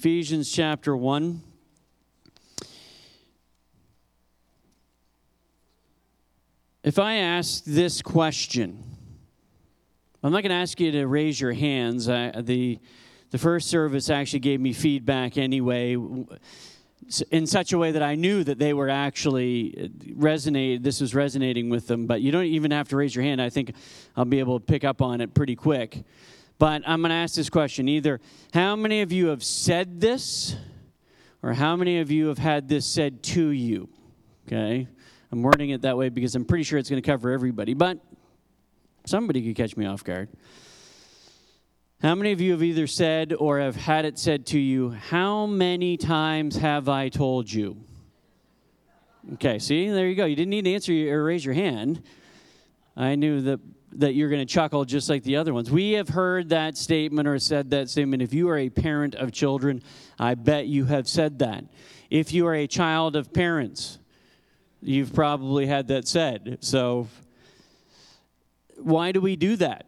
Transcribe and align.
Ephesians 0.00 0.50
chapter 0.50 0.96
1. 0.96 1.42
If 6.82 6.98
I 6.98 7.16
ask 7.16 7.62
this 7.64 8.00
question, 8.00 8.82
I'm 10.22 10.32
not 10.32 10.42
going 10.42 10.52
to 10.52 10.56
ask 10.56 10.80
you 10.80 10.90
to 10.92 11.06
raise 11.06 11.38
your 11.38 11.52
hands. 11.52 12.08
I, 12.08 12.30
the, 12.40 12.78
the 13.28 13.36
first 13.36 13.68
service 13.68 14.08
actually 14.08 14.38
gave 14.38 14.58
me 14.58 14.72
feedback 14.72 15.36
anyway 15.36 15.98
in 17.30 17.46
such 17.46 17.74
a 17.74 17.78
way 17.78 17.92
that 17.92 18.02
I 18.02 18.14
knew 18.14 18.42
that 18.42 18.58
they 18.58 18.72
were 18.72 18.88
actually 18.88 19.74
uh, 19.76 20.12
resonate. 20.14 20.82
This 20.82 21.02
was 21.02 21.14
resonating 21.14 21.68
with 21.68 21.88
them. 21.88 22.06
But 22.06 22.22
you 22.22 22.32
don't 22.32 22.46
even 22.46 22.70
have 22.70 22.88
to 22.88 22.96
raise 22.96 23.14
your 23.14 23.24
hand. 23.24 23.42
I 23.42 23.50
think 23.50 23.74
I'll 24.16 24.24
be 24.24 24.38
able 24.38 24.60
to 24.60 24.64
pick 24.64 24.82
up 24.82 25.02
on 25.02 25.20
it 25.20 25.34
pretty 25.34 25.56
quick. 25.56 26.04
But 26.60 26.82
I'm 26.86 27.00
going 27.00 27.08
to 27.08 27.16
ask 27.16 27.34
this 27.34 27.48
question: 27.48 27.88
either 27.88 28.20
how 28.52 28.76
many 28.76 29.00
of 29.00 29.10
you 29.10 29.28
have 29.28 29.42
said 29.42 29.98
this, 29.98 30.54
or 31.42 31.54
how 31.54 31.74
many 31.74 32.00
of 32.00 32.10
you 32.10 32.28
have 32.28 32.36
had 32.36 32.68
this 32.68 32.84
said 32.84 33.22
to 33.22 33.48
you? 33.48 33.88
Okay, 34.46 34.86
I'm 35.32 35.42
wording 35.42 35.70
it 35.70 35.80
that 35.82 35.96
way 35.96 36.10
because 36.10 36.34
I'm 36.34 36.44
pretty 36.44 36.64
sure 36.64 36.78
it's 36.78 36.90
going 36.90 37.00
to 37.00 37.06
cover 37.06 37.30
everybody. 37.30 37.72
But 37.72 37.98
somebody 39.06 39.40
could 39.40 39.56
catch 39.56 39.74
me 39.74 39.86
off 39.86 40.04
guard. 40.04 40.28
How 42.02 42.14
many 42.14 42.32
of 42.32 42.42
you 42.42 42.52
have 42.52 42.62
either 42.62 42.86
said 42.86 43.32
or 43.32 43.58
have 43.58 43.76
had 43.76 44.04
it 44.04 44.18
said 44.18 44.44
to 44.48 44.58
you, 44.58 44.90
How 44.90 45.46
many 45.46 45.96
times 45.96 46.56
have 46.56 46.90
I 46.90 47.08
told 47.08 47.50
you? 47.50 47.78
Okay, 49.34 49.58
see, 49.58 49.88
there 49.88 50.06
you 50.06 50.14
go. 50.14 50.26
You 50.26 50.36
didn't 50.36 50.50
need 50.50 50.66
to 50.66 50.74
answer 50.74 50.92
or 51.10 51.24
raise 51.24 51.42
your 51.42 51.54
hand. 51.54 52.02
I 52.98 53.14
knew 53.14 53.40
that, 53.40 53.60
that 53.92 54.14
you're 54.14 54.28
going 54.28 54.46
to 54.46 54.52
chuckle 54.52 54.84
just 54.84 55.08
like 55.08 55.22
the 55.22 55.36
other 55.36 55.52
ones. 55.52 55.70
We 55.70 55.92
have 55.92 56.08
heard 56.08 56.50
that 56.50 56.76
statement 56.76 57.26
or 57.26 57.38
said 57.38 57.70
that 57.70 57.90
statement. 57.90 58.22
If 58.22 58.32
you 58.32 58.48
are 58.48 58.58
a 58.58 58.70
parent 58.70 59.14
of 59.14 59.32
children, 59.32 59.82
I 60.18 60.34
bet 60.34 60.66
you 60.66 60.84
have 60.86 61.08
said 61.08 61.40
that. 61.40 61.64
If 62.08 62.32
you 62.32 62.46
are 62.46 62.54
a 62.54 62.66
child 62.66 63.16
of 63.16 63.32
parents, 63.32 63.98
you've 64.80 65.12
probably 65.12 65.66
had 65.66 65.88
that 65.88 66.06
said. 66.06 66.58
So, 66.60 67.08
why 68.76 69.12
do 69.12 69.20
we 69.20 69.36
do 69.36 69.56
that? 69.56 69.86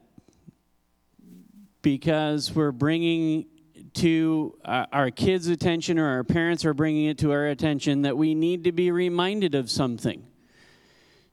because 1.82 2.54
we're 2.54 2.72
bringing 2.72 3.46
to 3.94 4.56
uh, 4.64 4.86
our 4.92 5.10
kids' 5.10 5.48
attention 5.48 5.98
or 5.98 6.08
our 6.08 6.24
parents 6.24 6.64
are 6.64 6.72
bringing 6.72 7.06
it 7.06 7.18
to 7.18 7.32
our 7.32 7.48
attention 7.48 8.02
that 8.02 8.16
we 8.16 8.34
need 8.34 8.64
to 8.64 8.72
be 8.72 8.90
reminded 8.90 9.54
of 9.54 9.70
something. 9.70 10.24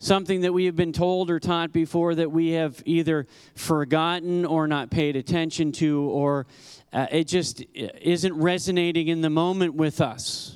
Something 0.02 0.42
that 0.42 0.54
we 0.54 0.64
have 0.64 0.78
been 0.78 0.94
told 0.94 1.30
or 1.30 1.42
taught 1.42 1.74
before 1.74 2.16
that 2.16 2.32
we 2.32 2.52
have 2.52 2.82
either 2.86 3.28
forgotten 3.54 4.46
or 4.46 4.66
not 4.66 4.90
paid 4.90 5.18
attention 5.18 5.74
to, 5.74 6.04
or 6.04 6.48
uh, 6.94 7.08
it 7.12 7.26
just 7.26 7.66
isn't 7.76 8.34
resonating 8.34 9.10
in 9.10 9.20
the 9.20 9.30
moment 9.30 9.74
with 9.74 10.00
us. 10.00 10.56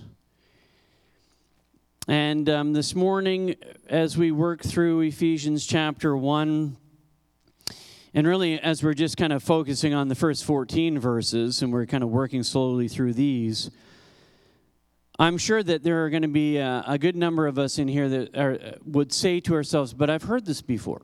And 2.07 2.49
um, 2.49 2.71
this 2.71 2.95
morning, 2.95 3.55
as 3.89 4.17
we 4.17 4.31
work 4.31 4.61
through 4.61 5.01
Ephesians 5.01 5.65
chapter 5.65 6.15
1, 6.15 6.77
and 8.13 8.27
really, 8.27 8.57
as 8.61 8.81
we're 8.81 8.93
just 8.93 9.17
kind 9.17 9.33
of 9.33 9.43
focusing 9.43 9.93
on 9.93 10.07
the 10.07 10.15
first 10.15 10.45
14 10.45 10.99
verses 10.99 11.61
and 11.61 11.73
we're 11.73 11.85
kind 11.85 12.03
of 12.03 12.09
working 12.09 12.43
slowly 12.43 12.87
through 12.87 13.13
these, 13.13 13.71
I'm 15.19 15.37
sure 15.37 15.61
that 15.61 15.83
there 15.83 16.05
are 16.05 16.09
going 16.09 16.23
to 16.23 16.27
be 16.27 16.57
a, 16.57 16.83
a 16.87 16.97
good 16.97 17.15
number 17.15 17.45
of 17.45 17.59
us 17.59 17.77
in 17.77 17.87
here 17.87 18.09
that 18.09 18.35
are, 18.35 18.77
would 18.85 19.13
say 19.13 19.39
to 19.41 19.53
ourselves, 19.53 19.93
but 19.93 20.09
I've 20.09 20.23
heard 20.23 20.45
this 20.45 20.61
before. 20.61 21.03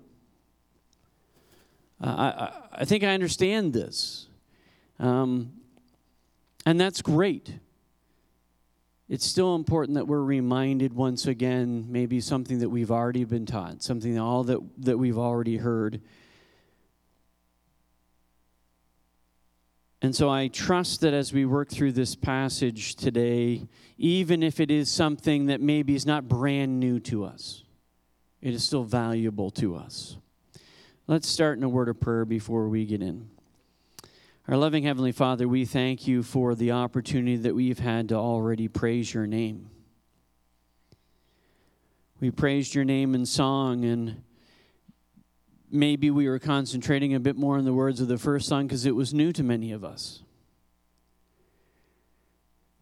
Uh, 2.02 2.08
I, 2.08 2.52
I 2.82 2.86
think 2.86 3.04
I 3.04 3.14
understand 3.14 3.74
this. 3.74 4.28
Um, 5.00 5.54
and 6.66 6.80
that's 6.80 7.02
great. 7.02 7.54
It's 9.10 9.26
still 9.26 9.56
important 9.56 9.96
that 9.96 10.08
we're 10.08 10.24
reminded 10.24 10.94
once 10.94 11.26
again, 11.26 11.86
maybe 11.90 12.22
something 12.22 12.60
that 12.60 12.70
we've 12.70 12.92
already 12.92 13.24
been 13.24 13.46
taught, 13.46 13.82
something 13.82 14.20
all 14.20 14.44
that, 14.44 14.60
that 14.78 14.98
we've 14.98 15.18
already 15.18 15.58
heard 15.58 16.02
And 20.02 20.16
so 20.16 20.30
I 20.30 20.48
trust 20.48 21.02
that 21.02 21.14
as 21.14 21.34
we 21.34 21.46
work 21.46 21.70
through 21.70 21.92
this 21.92 22.16
passage 22.16 22.96
today, 22.96 23.68
even 23.98 24.42
if 24.44 24.60
it 24.62 24.72
is 24.72 24.90
something 24.90 25.48
that 25.48 25.60
maybe 25.60 25.94
is 25.94 26.06
not 26.06 26.28
brand 26.28 26.80
new 26.80 27.00
to 27.02 27.26
us, 27.26 27.64
it 28.42 28.54
is 28.54 28.64
still 28.64 28.86
valuable 28.86 29.52
to 29.52 29.76
us. 29.76 30.16
Let's 31.08 31.28
start 31.28 31.58
in 31.58 31.64
a 31.64 31.70
word 31.70 31.90
of 31.90 32.00
prayer 32.00 32.24
before 32.24 32.70
we 32.70 32.86
get 32.86 33.02
in. 33.02 33.30
Our 34.48 34.56
loving 34.56 34.84
Heavenly 34.84 35.12
Father, 35.12 35.48
we 35.48 35.66
thank 35.66 36.08
you 36.08 36.24
for 36.24 36.56
the 36.56 36.72
opportunity 36.72 37.36
that 37.38 37.54
we've 37.54 37.80
had 37.80 38.10
to 38.10 38.16
already 38.16 38.68
praise 38.68 39.14
your 39.14 39.28
name. 39.28 39.70
We 42.22 42.32
praised 42.32 42.74
your 42.74 42.86
name 42.86 43.16
in 43.16 43.26
song 43.26 43.86
and 43.86 44.24
maybe 45.72 46.10
we 46.12 46.28
were 46.28 46.40
concentrating 46.40 47.14
a 47.14 47.20
bit 47.20 47.36
more 47.36 47.58
on 47.58 47.66
the 47.66 47.74
words 47.74 48.02
of 48.02 48.08
the 48.08 48.18
first 48.18 48.48
song 48.48 48.68
because 48.68 48.86
it 48.86 48.96
was 48.96 49.14
new 49.14 49.32
to 49.34 49.44
many 49.44 49.72
of 49.72 49.84
us. 49.84 50.24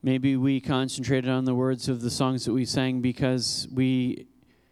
Maybe 0.03 0.37
we 0.37 0.61
concentrated 0.61 1.29
on 1.29 1.45
the 1.45 1.55
words 1.55 1.89
of 1.89 2.01
the 2.01 2.09
songs 2.09 2.45
that 2.45 2.53
we 2.53 2.65
sang 2.65 3.01
because 3.01 3.67
we 3.71 4.27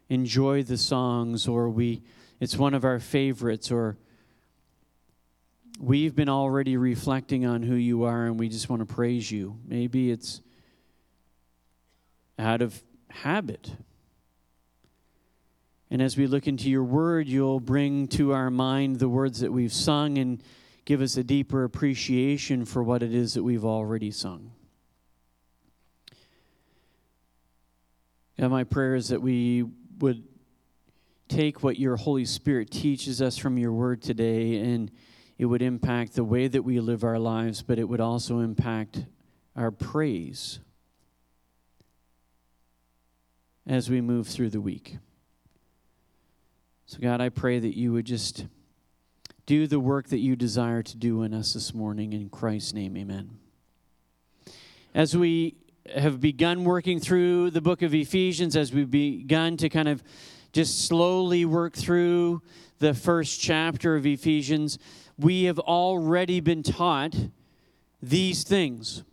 enjoy 0.10 0.64
the 0.64 0.78
songs 0.78 1.48
or 1.48 1.70
we 1.70 2.04
it's 2.40 2.58
one 2.58 2.74
of 2.74 2.84
our 2.84 3.00
favorites 3.00 3.72
or 3.72 3.98
we've 5.80 6.16
been 6.16 6.30
already 6.30 6.78
reflecting 6.78 7.46
on 7.46 7.64
who 7.64 7.76
you 7.76 8.04
are 8.04 8.26
and 8.26 8.40
we 8.40 8.50
just 8.50 8.70
want 8.70 8.82
to 8.82 8.86
praise 8.86 9.32
you. 9.32 9.58
Maybe 9.66 10.12
it's 10.12 10.42
out 12.38 12.62
of 12.62 12.82
habit. 13.10 13.72
And 15.96 16.02
as 16.02 16.18
we 16.18 16.28
look 16.28 16.46
into 16.46 16.70
your 16.70 16.84
word, 16.84 17.26
you'll 17.26 17.62
bring 17.62 18.10
to 18.10 18.34
our 18.34 18.50
mind 18.50 19.00
the 19.00 19.08
words 19.08 19.40
that 19.40 19.54
we've 19.54 19.72
sung 19.72 20.18
and 20.18 20.44
give 20.84 21.00
us 21.00 21.16
a 21.16 21.24
deeper 21.24 21.64
appreciation 21.64 22.66
for 22.66 22.84
what 22.84 23.02
it 23.02 23.14
is 23.14 23.36
that 23.36 23.44
we've 23.44 23.64
already 23.64 24.12
sung. 24.12 24.52
God, 28.38 28.52
my 28.52 28.66
prayer 28.66 28.96
is 28.96 29.08
that 29.08 29.22
we 29.22 29.64
would 30.00 30.26
take 31.30 31.64
what 31.64 31.80
your 31.80 31.96
Holy 31.96 32.26
Spirit 32.26 32.72
teaches 32.72 33.22
us 33.22 33.38
from 33.38 33.58
your 33.58 33.72
word 33.72 34.02
today 34.02 34.58
and 34.58 34.92
it 35.38 35.46
would 35.46 35.62
impact 35.62 36.16
the 36.16 36.26
way 36.26 36.50
that 36.50 36.64
we 36.64 36.82
live 36.82 37.06
our 37.06 37.20
lives, 37.20 37.64
but 37.64 37.80
it 37.80 37.88
would 37.88 38.02
also 38.02 38.40
impact 38.40 39.06
our 39.56 39.72
praise 39.72 40.60
as 43.66 43.90
we 43.90 44.02
move 44.02 44.28
through 44.28 44.50
the 44.50 44.60
week. 44.60 44.98
So, 46.88 47.00
God, 47.00 47.20
I 47.20 47.30
pray 47.30 47.58
that 47.58 47.76
you 47.76 47.94
would 47.94 48.06
just 48.06 48.46
do 49.48 49.66
the 49.66 49.80
work 49.80 50.10
that 50.10 50.20
you 50.20 50.36
desire 50.36 50.84
to 50.84 50.98
do 50.98 51.24
in 51.24 51.34
us 51.34 51.54
this 51.54 51.74
morning. 51.74 52.14
In 52.14 52.30
Christ's 52.30 52.74
name, 52.74 52.96
amen. 52.96 53.40
As 54.94 55.18
we 55.18 55.56
have 55.96 56.22
begun 56.22 56.64
working 56.64 57.00
through 57.00 57.50
the 57.50 57.62
book 57.62 57.82
of 57.82 57.96
Ephesians, 57.96 58.56
as 58.56 58.72
we've 58.72 58.92
begun 58.92 59.58
to 59.58 59.68
kind 59.68 59.88
of 59.88 60.04
just 60.54 60.88
slowly 60.88 61.44
work 61.44 61.74
through 61.74 62.44
the 62.78 62.94
first 62.94 63.42
chapter 63.42 63.96
of 63.96 64.06
Ephesians, 64.06 64.78
we 65.18 65.46
have 65.46 65.58
already 65.58 66.40
been 66.40 66.62
taught 66.62 67.16
these 68.00 68.44
things. 68.44 69.04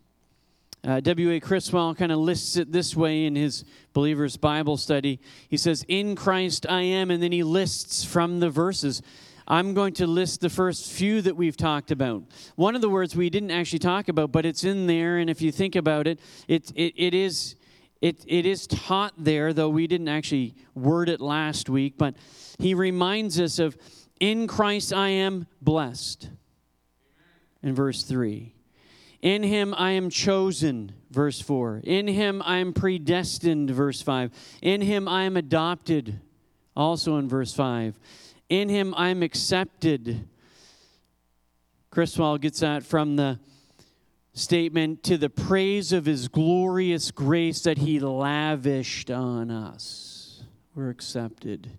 Uh, 0.84 0.98
W.A. 0.98 1.38
Criswell 1.38 1.94
kind 1.94 2.10
of 2.10 2.18
lists 2.18 2.56
it 2.56 2.72
this 2.72 2.96
way 2.96 3.24
in 3.24 3.36
his 3.36 3.64
Believer's 3.92 4.36
Bible 4.36 4.76
study. 4.76 5.20
He 5.48 5.56
says, 5.56 5.84
In 5.86 6.16
Christ 6.16 6.66
I 6.68 6.82
am, 6.82 7.12
and 7.12 7.22
then 7.22 7.30
he 7.30 7.44
lists 7.44 8.02
from 8.02 8.40
the 8.40 8.50
verses. 8.50 9.00
I'm 9.46 9.74
going 9.74 9.94
to 9.94 10.08
list 10.08 10.40
the 10.40 10.50
first 10.50 10.90
few 10.90 11.22
that 11.22 11.36
we've 11.36 11.56
talked 11.56 11.92
about. 11.92 12.24
One 12.56 12.74
of 12.74 12.80
the 12.80 12.88
words 12.88 13.14
we 13.14 13.30
didn't 13.30 13.52
actually 13.52 13.78
talk 13.78 14.08
about, 14.08 14.32
but 14.32 14.44
it's 14.44 14.64
in 14.64 14.88
there, 14.88 15.18
and 15.18 15.30
if 15.30 15.40
you 15.40 15.52
think 15.52 15.76
about 15.76 16.08
it, 16.08 16.18
it, 16.48 16.72
it, 16.74 16.94
it 16.96 17.14
is. 17.14 17.56
It, 18.00 18.24
it 18.26 18.46
is 18.46 18.66
taught 18.66 19.12
there, 19.16 19.52
though 19.52 19.68
we 19.68 19.86
didn't 19.86 20.08
actually 20.08 20.56
word 20.74 21.08
it 21.08 21.20
last 21.20 21.70
week, 21.70 21.94
but 21.96 22.16
he 22.58 22.74
reminds 22.74 23.38
us 23.38 23.60
of, 23.60 23.76
In 24.18 24.48
Christ 24.48 24.92
I 24.92 25.10
am 25.10 25.46
blessed, 25.60 26.28
in 27.62 27.76
verse 27.76 28.02
3. 28.02 28.56
In 29.22 29.44
him 29.44 29.72
I 29.78 29.92
am 29.92 30.10
chosen, 30.10 30.92
verse 31.10 31.40
4. 31.40 31.82
In 31.84 32.08
him 32.08 32.42
I 32.44 32.58
am 32.58 32.72
predestined, 32.72 33.70
verse 33.70 34.02
5. 34.02 34.32
In 34.60 34.80
him 34.80 35.06
I 35.06 35.22
am 35.22 35.36
adopted, 35.36 36.20
also 36.76 37.16
in 37.16 37.28
verse 37.28 37.54
5. 37.54 37.98
In 38.48 38.68
him 38.68 38.92
I 38.96 39.08
am 39.08 39.22
accepted. 39.22 40.28
Criswell 41.90 42.36
gets 42.36 42.60
that 42.60 42.82
from 42.82 43.14
the 43.14 43.38
statement 44.34 45.04
to 45.04 45.16
the 45.16 45.30
praise 45.30 45.92
of 45.92 46.06
his 46.06 46.26
glorious 46.26 47.12
grace 47.12 47.62
that 47.62 47.78
he 47.78 48.00
lavished 48.00 49.10
on 49.10 49.50
us. 49.52 50.42
We're 50.74 50.90
accepted. 50.90 51.70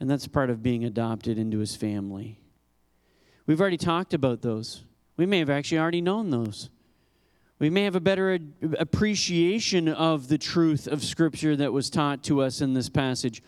And 0.00 0.10
that's 0.10 0.26
part 0.26 0.50
of 0.50 0.62
being 0.62 0.84
adopted 0.84 1.38
into 1.38 1.58
his 1.58 1.76
family. 1.76 2.40
We've 3.46 3.60
already 3.60 3.76
talked 3.76 4.12
about 4.12 4.42
those. 4.42 4.84
We 5.18 5.26
may 5.26 5.40
have 5.40 5.50
actually 5.50 5.80
already 5.80 6.00
known 6.00 6.30
those. 6.30 6.70
We 7.58 7.70
may 7.70 7.82
have 7.82 7.96
a 7.96 8.00
better 8.00 8.38
appreciation 8.78 9.88
of 9.88 10.28
the 10.28 10.38
truth 10.38 10.86
of 10.86 11.02
Scripture 11.02 11.56
that 11.56 11.72
was 11.72 11.90
taught 11.90 12.22
to 12.24 12.40
us 12.40 12.60
in 12.60 12.72
this 12.72 12.88
passage. 12.88 13.42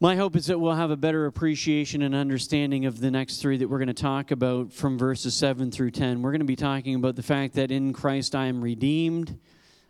My 0.00 0.16
hope 0.16 0.34
is 0.34 0.46
that 0.46 0.58
we'll 0.58 0.74
have 0.74 0.90
a 0.90 0.96
better 0.96 1.26
appreciation 1.26 2.00
and 2.00 2.14
understanding 2.14 2.86
of 2.86 3.00
the 3.00 3.10
next 3.10 3.42
three 3.42 3.58
that 3.58 3.68
we're 3.68 3.78
going 3.78 3.88
to 3.88 3.94
talk 3.94 4.30
about 4.30 4.72
from 4.72 4.98
verses 4.98 5.34
7 5.34 5.70
through 5.70 5.90
10. 5.90 6.22
We're 6.22 6.32
going 6.32 6.40
to 6.40 6.46
be 6.46 6.56
talking 6.56 6.94
about 6.94 7.14
the 7.14 7.22
fact 7.22 7.54
that 7.54 7.70
in 7.70 7.92
Christ 7.92 8.34
I 8.34 8.46
am 8.46 8.62
redeemed, 8.62 9.38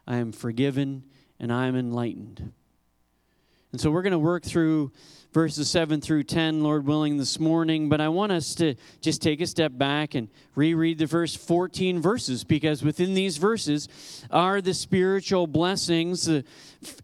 I 0.04 0.16
am 0.16 0.32
forgiven, 0.32 1.04
and 1.38 1.52
I 1.52 1.66
am 1.66 1.76
enlightened. 1.76 2.52
And 3.70 3.80
so 3.80 3.92
we're 3.92 4.02
going 4.02 4.12
to 4.12 4.18
work 4.18 4.42
through 4.42 4.90
verses 5.32 5.70
7 5.70 6.00
through 6.00 6.24
10, 6.24 6.62
Lord 6.62 6.86
willing, 6.86 7.16
this 7.16 7.40
morning. 7.40 7.88
But 7.88 8.00
I 8.00 8.08
want 8.08 8.32
us 8.32 8.54
to 8.56 8.74
just 9.00 9.22
take 9.22 9.40
a 9.40 9.46
step 9.46 9.72
back 9.74 10.14
and 10.14 10.28
reread 10.54 10.98
the 10.98 11.06
first 11.06 11.38
14 11.38 12.00
verses 12.00 12.44
because 12.44 12.82
within 12.82 13.14
these 13.14 13.38
verses 13.38 13.88
are 14.30 14.60
the 14.60 14.74
spiritual 14.74 15.46
blessings 15.46 16.28
uh, 16.28 16.42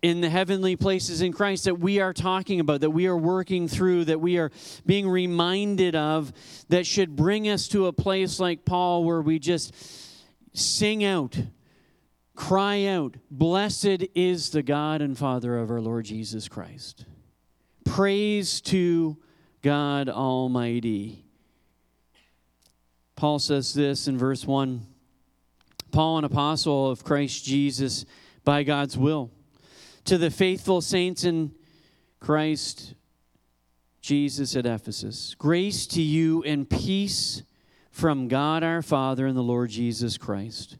in 0.02 0.20
the 0.20 0.28
heavenly 0.28 0.76
places 0.76 1.22
in 1.22 1.32
Christ 1.32 1.64
that 1.64 1.78
we 1.78 2.00
are 2.00 2.12
talking 2.12 2.60
about, 2.60 2.82
that 2.82 2.90
we 2.90 3.06
are 3.06 3.16
working 3.16 3.66
through, 3.66 4.06
that 4.06 4.20
we 4.20 4.38
are 4.38 4.50
being 4.84 5.08
reminded 5.08 5.96
of, 5.96 6.32
that 6.68 6.86
should 6.86 7.16
bring 7.16 7.48
us 7.48 7.68
to 7.68 7.86
a 7.86 7.92
place 7.92 8.38
like 8.38 8.64
Paul 8.64 9.04
where 9.04 9.22
we 9.22 9.38
just 9.38 9.74
sing 10.52 11.04
out 11.04 11.38
cry 12.38 12.84
out, 12.84 13.16
Blessed 13.32 14.06
is 14.14 14.50
the 14.50 14.62
God 14.62 15.02
and 15.02 15.18
Father 15.18 15.58
of 15.58 15.72
our 15.72 15.80
Lord 15.80 16.04
Jesus 16.04 16.46
Christ. 16.46 17.04
Praise 17.98 18.60
to 18.60 19.16
God 19.60 20.08
Almighty. 20.08 21.24
Paul 23.16 23.40
says 23.40 23.74
this 23.74 24.06
in 24.06 24.16
verse 24.16 24.46
1 24.46 24.86
Paul, 25.90 26.18
an 26.18 26.24
apostle 26.24 26.92
of 26.92 27.02
Christ 27.02 27.44
Jesus 27.44 28.04
by 28.44 28.62
God's 28.62 28.96
will, 28.96 29.32
to 30.04 30.16
the 30.16 30.30
faithful 30.30 30.80
saints 30.80 31.24
in 31.24 31.50
Christ 32.20 32.94
Jesus 34.00 34.54
at 34.54 34.64
Ephesus, 34.64 35.34
grace 35.36 35.84
to 35.88 36.00
you 36.00 36.44
and 36.44 36.70
peace 36.70 37.42
from 37.90 38.28
God 38.28 38.62
our 38.62 38.80
Father 38.80 39.26
and 39.26 39.36
the 39.36 39.42
Lord 39.42 39.70
Jesus 39.70 40.16
Christ. 40.16 40.76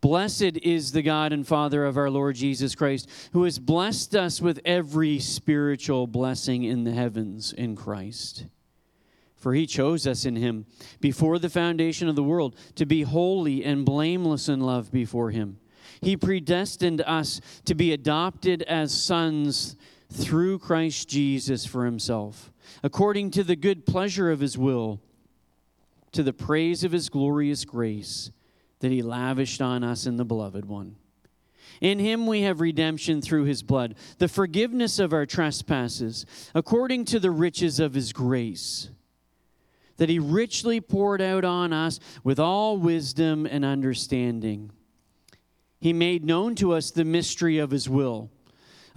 Blessed 0.00 0.58
is 0.62 0.92
the 0.92 1.02
God 1.02 1.32
and 1.32 1.46
Father 1.46 1.84
of 1.84 1.96
our 1.96 2.10
Lord 2.10 2.36
Jesus 2.36 2.74
Christ, 2.74 3.08
who 3.32 3.44
has 3.44 3.58
blessed 3.58 4.14
us 4.14 4.40
with 4.40 4.60
every 4.64 5.18
spiritual 5.18 6.06
blessing 6.06 6.64
in 6.64 6.84
the 6.84 6.92
heavens 6.92 7.52
in 7.52 7.76
Christ. 7.76 8.46
For 9.36 9.54
he 9.54 9.66
chose 9.66 10.06
us 10.06 10.24
in 10.24 10.36
him 10.36 10.66
before 11.00 11.38
the 11.38 11.48
foundation 11.48 12.08
of 12.08 12.16
the 12.16 12.22
world 12.22 12.56
to 12.74 12.86
be 12.86 13.02
holy 13.02 13.64
and 13.64 13.84
blameless 13.84 14.48
in 14.48 14.60
love 14.60 14.90
before 14.90 15.30
him. 15.30 15.58
He 16.00 16.16
predestined 16.16 17.00
us 17.02 17.40
to 17.64 17.74
be 17.74 17.92
adopted 17.92 18.62
as 18.62 18.92
sons 18.92 19.76
through 20.12 20.58
Christ 20.58 21.08
Jesus 21.08 21.66
for 21.66 21.84
himself, 21.84 22.52
according 22.82 23.30
to 23.32 23.44
the 23.44 23.56
good 23.56 23.86
pleasure 23.86 24.30
of 24.30 24.40
his 24.40 24.56
will, 24.56 25.00
to 26.12 26.22
the 26.22 26.32
praise 26.32 26.84
of 26.84 26.92
his 26.92 27.08
glorious 27.08 27.64
grace 27.64 28.30
that 28.80 28.92
he 28.92 29.02
lavished 29.02 29.60
on 29.60 29.82
us 29.82 30.06
in 30.06 30.16
the 30.16 30.24
beloved 30.24 30.64
one. 30.64 30.96
In 31.80 31.98
him 31.98 32.26
we 32.26 32.42
have 32.42 32.60
redemption 32.60 33.22
through 33.22 33.44
his 33.44 33.62
blood, 33.62 33.94
the 34.18 34.28
forgiveness 34.28 34.98
of 34.98 35.12
our 35.12 35.26
trespasses, 35.26 36.26
according 36.54 37.04
to 37.06 37.20
the 37.20 37.30
riches 37.30 37.78
of 37.78 37.94
his 37.94 38.12
grace, 38.12 38.90
that 39.96 40.08
he 40.08 40.18
richly 40.18 40.80
poured 40.80 41.20
out 41.20 41.44
on 41.44 41.72
us 41.72 42.00
with 42.24 42.38
all 42.38 42.76
wisdom 42.76 43.46
and 43.46 43.64
understanding. 43.64 44.70
He 45.80 45.92
made 45.92 46.24
known 46.24 46.54
to 46.56 46.72
us 46.72 46.90
the 46.90 47.04
mystery 47.04 47.58
of 47.58 47.70
his 47.70 47.88
will 47.88 48.30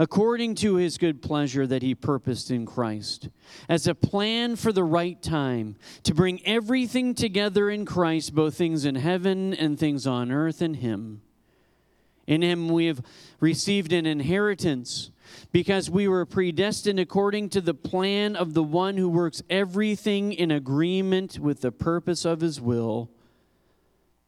according 0.02 0.56
to 0.56 0.78
his 0.78 0.98
good 0.98 1.22
pleasure 1.22 1.68
that 1.68 1.84
he 1.84 1.94
purposed 1.94 2.50
in 2.50 2.66
Christ, 2.66 3.30
as 3.70 3.86
a 3.86 3.94
plan 3.94 4.56
for 4.56 4.74
the 4.74 4.84
right 4.84 5.22
time 5.22 5.76
to 6.02 6.16
bring 6.16 6.44
everything 6.44 7.14
together 7.14 7.70
in 7.70 7.86
Christ, 7.86 8.34
both 8.34 8.56
things 8.56 8.84
in 8.84 8.96
heaven 8.96 9.54
and 9.54 9.78
things 9.78 10.08
on 10.08 10.32
earth 10.32 10.60
in 10.60 10.74
him. 10.74 11.22
In 12.26 12.42
him 12.42 12.68
we 12.70 12.88
have 12.88 13.04
received 13.40 13.94
an 13.94 14.08
inheritance 14.08 15.12
because 15.52 15.88
we 15.88 16.08
were 16.08 16.26
predestined 16.26 17.00
according 17.00 17.50
to 17.50 17.62
the 17.62 17.76
plan 17.76 18.36
of 18.36 18.56
the 18.56 18.64
one 18.64 18.98
who 18.98 19.08
works 19.08 19.44
everything 19.52 20.34
in 20.34 20.50
agreement 20.50 21.38
with 21.38 21.62
the 21.62 21.72
purpose 21.72 22.26
of 22.26 22.42
his 22.42 22.60
will, 22.60 23.12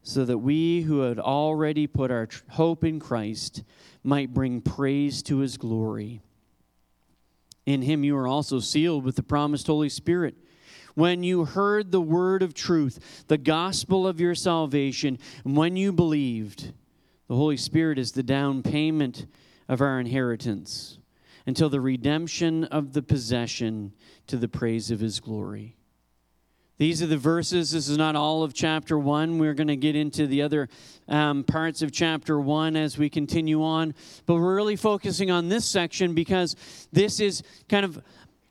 so 0.04 0.24
that 0.24 0.38
we 0.38 0.82
who 0.82 1.00
had 1.00 1.18
already 1.18 1.88
put 1.88 2.12
our 2.12 2.28
hope 2.50 2.84
in 2.84 3.00
Christ 3.00 3.64
might 4.04 4.34
bring 4.34 4.60
praise 4.60 5.22
to 5.24 5.38
his 5.38 5.56
glory. 5.56 6.20
In 7.66 7.82
him 7.82 8.04
you 8.04 8.16
are 8.16 8.28
also 8.28 8.60
sealed 8.60 9.04
with 9.04 9.16
the 9.16 9.22
promised 9.22 9.66
Holy 9.66 9.88
Spirit. 9.88 10.34
When 10.94 11.24
you 11.24 11.44
heard 11.44 11.90
the 11.90 12.00
word 12.00 12.42
of 12.42 12.54
truth, 12.54 13.24
the 13.26 13.38
gospel 13.38 14.06
of 14.06 14.20
your 14.20 14.34
salvation, 14.34 15.18
and 15.44 15.56
when 15.56 15.76
you 15.76 15.92
believed, 15.92 16.72
the 17.26 17.34
Holy 17.34 17.56
Spirit 17.56 17.98
is 17.98 18.12
the 18.12 18.22
down 18.22 18.62
payment 18.62 19.26
of 19.68 19.80
our 19.80 19.98
inheritance 19.98 20.98
until 21.46 21.68
the 21.68 21.80
redemption 21.80 22.64
of 22.64 22.92
the 22.92 23.02
possession 23.02 23.92
to 24.26 24.36
the 24.36 24.48
praise 24.48 24.90
of 24.90 25.00
his 25.00 25.20
glory. 25.20 25.76
These 26.76 27.02
are 27.02 27.06
the 27.06 27.16
verses. 27.16 27.70
This 27.70 27.88
is 27.88 27.96
not 27.96 28.16
all 28.16 28.42
of 28.42 28.52
chapter 28.52 28.98
one. 28.98 29.38
We're 29.38 29.54
going 29.54 29.68
to 29.68 29.76
get 29.76 29.94
into 29.94 30.26
the 30.26 30.42
other 30.42 30.68
um, 31.08 31.44
parts 31.44 31.82
of 31.82 31.92
chapter 31.92 32.40
one 32.40 32.74
as 32.74 32.98
we 32.98 33.08
continue 33.08 33.62
on. 33.62 33.94
But 34.26 34.34
we're 34.34 34.56
really 34.56 34.74
focusing 34.74 35.30
on 35.30 35.48
this 35.48 35.64
section 35.64 36.14
because 36.14 36.56
this 36.92 37.20
is 37.20 37.44
kind 37.68 37.84
of 37.84 38.02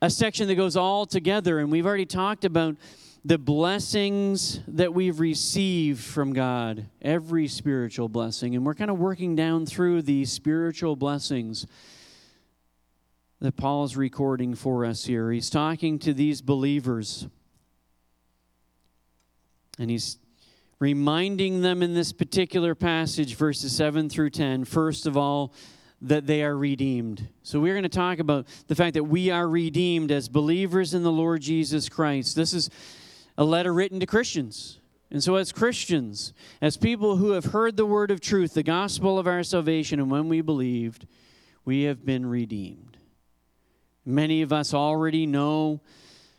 a 0.02 0.10
section 0.10 0.48
that 0.48 0.56
goes 0.56 0.78
all 0.78 1.06
together. 1.06 1.60
And 1.60 1.70
we've 1.70 1.86
already 1.86 2.06
talked 2.06 2.46
about 2.46 2.78
the 3.26 3.38
blessings 3.38 4.62
that 4.70 4.94
we've 4.94 5.20
received 5.20 6.02
from 6.02 6.32
God, 6.32 6.86
every 7.02 7.50
spiritual 7.50 8.08
blessing. 8.08 8.56
And 8.56 8.66
we're 8.66 8.74
kind 8.74 8.92
of 8.92 9.00
working 9.00 9.36
down 9.36 9.66
through 9.66 10.02
these 10.02 10.32
spiritual 10.32 10.96
blessings 10.96 11.68
that 13.42 13.58
Paul 13.58 13.84
is 13.84 13.98
recording 13.98 14.56
for 14.56 14.86
us 14.86 15.04
here. 15.04 15.30
He's 15.30 15.50
talking 15.50 16.00
to 16.00 16.14
these 16.14 16.42
believers. 16.42 17.28
And 19.84 19.92
he's 19.92 20.18
reminding 20.80 21.62
them 21.62 21.84
in 21.84 21.94
this 21.94 22.14
particular 22.14 22.74
passage, 22.74 23.36
verses 23.36 23.76
7 23.76 24.08
through 24.08 24.30
10, 24.30 24.64
first 24.64 25.06
of 25.06 25.18
all, 25.18 25.54
that 26.00 26.26
they 26.26 26.42
are 26.42 26.58
redeemed. 26.58 27.28
So 27.44 27.60
we're 27.60 27.74
going 27.74 27.84
to 27.84 27.90
talk 27.90 28.20
about 28.20 28.48
the 28.68 28.76
fact 28.76 28.94
that 28.94 29.04
we 29.04 29.30
are 29.30 29.46
redeemed 29.46 30.10
as 30.10 30.30
believers 30.30 30.94
in 30.94 31.04
the 31.04 31.12
Lord 31.12 31.42
Jesus 31.42 31.90
Christ. 31.90 32.38
This 32.38 32.54
is 32.54 32.70
a 33.38 33.44
letter 33.44 33.74
written 33.74 34.00
to 34.00 34.06
Christians. 34.06 34.80
And 35.12 35.22
so, 35.22 35.36
as 35.36 35.52
Christians, 35.52 36.32
as 36.62 36.78
people 36.78 37.18
who 37.18 37.32
have 37.32 37.46
heard 37.46 37.76
the 37.76 37.86
word 37.86 38.10
of 38.10 38.22
truth, 38.22 38.54
the 38.54 38.64
gospel 38.64 39.20
of 39.20 39.28
our 39.28 39.44
salvation, 39.44 40.00
and 40.00 40.10
when 40.10 40.30
we 40.30 40.40
believed, 40.40 41.06
we 41.66 41.84
have 41.84 42.06
been 42.06 42.26
redeemed. 42.26 42.96
Many 44.06 44.44
of 44.44 44.54
us 44.54 44.74
already 44.74 45.26
know 45.26 45.82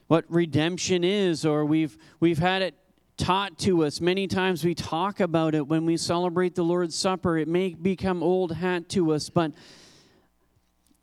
what 0.07 0.25
redemption 0.31 1.05
is, 1.05 1.45
or 1.45 1.67
we've, 1.67 1.99
we've 2.21 2.39
had 2.39 2.63
it 2.63 2.75
taught 3.17 3.59
to 3.61 3.85
us. 3.85 4.01
Many 4.01 4.27
times 4.27 4.65
we 4.65 4.75
talk 4.75 5.21
about 5.21 5.55
it 5.55 5.67
when 5.67 5.85
we 5.87 5.97
celebrate 5.97 6.55
the 6.55 6.65
Lord's 6.65 6.97
Supper. 6.97 7.39
It 7.39 7.49
may 7.49 7.75
become 7.75 8.23
old 8.23 8.53
hat 8.53 8.89
to 8.91 9.13
us, 9.13 9.31
but 9.31 9.53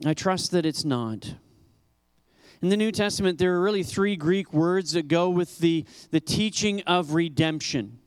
I 0.05 0.13
trust 0.13 0.51
that 0.51 0.65
it's 0.65 0.83
not. 0.83 1.35
In 2.61 2.69
the 2.69 2.77
New 2.77 2.91
Testament, 2.91 3.39
there 3.39 3.55
are 3.55 3.61
really 3.61 3.83
three 3.83 4.15
Greek 4.15 4.53
words 4.53 4.91
that 4.91 5.07
go 5.07 5.29
with 5.29 5.57
the, 5.59 5.85
the 6.11 6.19
teaching 6.19 6.81
of 6.83 7.13
redemption. 7.13 7.99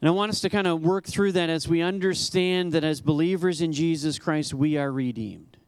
And 0.00 0.08
I 0.08 0.12
want 0.12 0.30
us 0.30 0.40
to 0.40 0.48
kind 0.48 0.66
of 0.66 0.82
work 0.82 1.06
through 1.06 1.32
that 1.32 1.50
as 1.50 1.68
we 1.68 1.82
understand 1.82 2.72
that 2.72 2.84
as 2.84 3.00
believers 3.00 3.60
in 3.60 3.72
Jesus 3.72 4.18
Christ, 4.18 4.54
we 4.54 4.76
are 4.76 4.90
redeemed. 4.90 5.58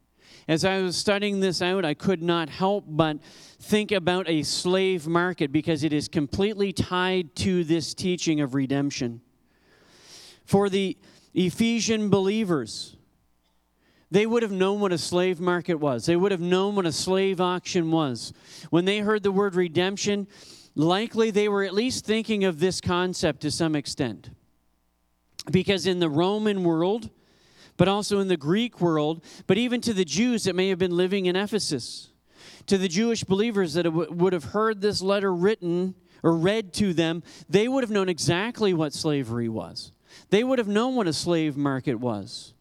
As 0.48 0.64
I 0.64 0.80
was 0.80 0.96
studying 0.96 1.40
this 1.40 1.62
out, 1.62 1.84
I 1.84 1.94
could 1.94 2.22
not 2.22 2.48
help 2.48 2.84
but 2.88 3.18
think 3.60 3.92
about 3.92 4.28
a 4.28 4.42
slave 4.42 5.06
market 5.06 5.52
because 5.52 5.84
it 5.84 5.92
is 5.92 6.08
completely 6.08 6.72
tied 6.72 7.34
to 7.36 7.62
this 7.64 7.94
teaching 7.94 8.40
of 8.40 8.54
redemption. 8.54 9.20
For 10.44 10.68
the 10.68 10.96
Ephesian 11.34 12.10
believers, 12.10 12.96
they 14.10 14.26
would 14.26 14.42
have 14.42 14.52
known 14.52 14.80
what 14.80 14.92
a 14.92 14.98
slave 14.98 15.40
market 15.40 15.76
was. 15.76 16.04
They 16.04 16.16
would 16.16 16.32
have 16.32 16.40
known 16.40 16.74
what 16.74 16.84
a 16.84 16.92
slave 16.92 17.40
auction 17.40 17.90
was. 17.90 18.32
When 18.68 18.84
they 18.84 18.98
heard 18.98 19.22
the 19.22 19.32
word 19.32 19.54
redemption, 19.54 20.26
likely 20.74 21.30
they 21.30 21.48
were 21.48 21.62
at 21.62 21.72
least 21.72 22.04
thinking 22.04 22.44
of 22.44 22.58
this 22.58 22.80
concept 22.80 23.40
to 23.42 23.50
some 23.50 23.74
extent. 23.74 24.28
Because 25.50 25.86
in 25.86 25.98
the 25.98 26.10
Roman 26.10 26.62
world, 26.62 27.08
but 27.76 27.88
also 27.88 28.20
in 28.20 28.28
the 28.28 28.36
Greek 28.36 28.80
world, 28.80 29.24
but 29.46 29.58
even 29.58 29.80
to 29.82 29.92
the 29.92 30.04
Jews 30.04 30.44
that 30.44 30.54
may 30.54 30.68
have 30.68 30.78
been 30.78 30.96
living 30.96 31.26
in 31.26 31.36
Ephesus, 31.36 32.10
to 32.66 32.78
the 32.78 32.88
Jewish 32.88 33.24
believers 33.24 33.74
that 33.74 33.90
would 33.92 34.32
have 34.32 34.44
heard 34.44 34.80
this 34.80 35.02
letter 35.02 35.34
written 35.34 35.94
or 36.22 36.36
read 36.36 36.72
to 36.74 36.92
them, 36.94 37.22
they 37.48 37.68
would 37.68 37.82
have 37.82 37.90
known 37.90 38.08
exactly 38.08 38.72
what 38.72 38.92
slavery 38.92 39.48
was. 39.48 39.92
They 40.30 40.44
would 40.44 40.58
have 40.58 40.68
known 40.68 40.94
what 40.94 41.06
a 41.08 41.12
slave 41.12 41.56
market 41.56 41.94
was. 41.94 42.54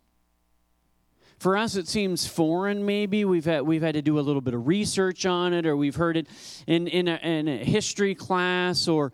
For 1.37 1.57
us, 1.57 1.75
it 1.75 1.87
seems 1.87 2.27
foreign, 2.27 2.85
maybe. 2.85 3.25
We've 3.25 3.45
had, 3.45 3.63
we've 3.63 3.81
had 3.81 3.95
to 3.95 4.03
do 4.03 4.19
a 4.19 4.21
little 4.21 4.41
bit 4.41 4.53
of 4.53 4.67
research 4.67 5.25
on 5.25 5.53
it, 5.53 5.65
or 5.65 5.75
we've 5.75 5.95
heard 5.95 6.15
it 6.15 6.27
in, 6.67 6.87
in, 6.87 7.07
a, 7.07 7.15
in 7.15 7.47
a 7.47 7.57
history 7.57 8.13
class, 8.13 8.87
or 8.87 9.11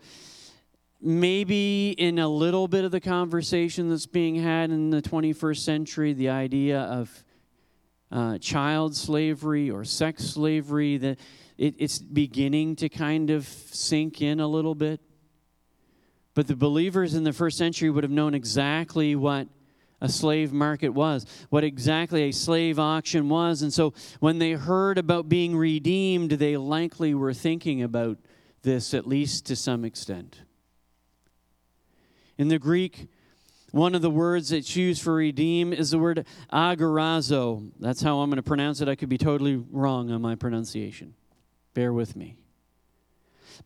maybe 1.00 1.90
in 1.90 2.18
a 2.18 2.28
little 2.28 2.66
bit 2.66 2.84
of 2.84 2.90
the 2.90 3.00
conversation 3.00 3.88
that's 3.88 4.06
being 4.06 4.34
had 4.34 4.70
in 4.70 4.90
the 4.90 5.02
21st 5.02 5.58
century, 5.58 6.12
the 6.12 6.28
idea 6.28 6.80
of 6.80 7.24
uh, 8.10 8.38
child 8.38 8.96
slavery 8.96 9.70
or 9.70 9.84
sex 9.84 10.24
slavery, 10.24 10.96
that 10.96 11.18
it, 11.56 11.74
it's 11.78 11.98
beginning 11.98 12.76
to 12.76 12.88
kind 12.88 13.30
of 13.30 13.46
sink 13.46 14.22
in 14.22 14.40
a 14.40 14.48
little 14.48 14.74
bit. 14.74 15.00
But 16.34 16.46
the 16.46 16.56
believers 16.56 17.14
in 17.14 17.24
the 17.24 17.32
first 17.32 17.58
century 17.58 17.90
would 17.90 18.04
have 18.04 18.10
known 18.12 18.34
exactly 18.34 19.14
what 19.16 19.48
a 20.00 20.08
slave 20.08 20.52
market 20.52 20.90
was, 20.90 21.26
what 21.50 21.64
exactly 21.64 22.22
a 22.24 22.32
slave 22.32 22.78
auction 22.78 23.28
was. 23.28 23.62
And 23.62 23.72
so 23.72 23.92
when 24.20 24.38
they 24.38 24.52
heard 24.52 24.98
about 24.98 25.28
being 25.28 25.56
redeemed, 25.56 26.30
they 26.32 26.56
likely 26.56 27.14
were 27.14 27.34
thinking 27.34 27.82
about 27.82 28.18
this, 28.62 28.94
at 28.94 29.06
least 29.06 29.46
to 29.46 29.56
some 29.56 29.84
extent. 29.84 30.42
In 32.38 32.46
the 32.46 32.58
Greek, 32.58 33.08
one 33.72 33.96
of 33.96 34.00
the 34.00 34.10
words 34.10 34.50
that's 34.50 34.76
used 34.76 35.02
for 35.02 35.14
redeem 35.14 35.72
is 35.72 35.90
the 35.90 35.98
word 35.98 36.24
agorazo. 36.52 37.70
That's 37.80 38.00
how 38.00 38.20
I'm 38.20 38.30
going 38.30 38.36
to 38.36 38.42
pronounce 38.42 38.80
it. 38.80 38.88
I 38.88 38.94
could 38.94 39.08
be 39.08 39.18
totally 39.18 39.56
wrong 39.56 40.10
on 40.12 40.22
my 40.22 40.36
pronunciation. 40.36 41.14
Bear 41.74 41.92
with 41.92 42.14
me. 42.16 42.36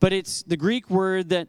But 0.00 0.14
it's 0.14 0.42
the 0.42 0.56
Greek 0.56 0.88
word 0.88 1.28
that 1.28 1.48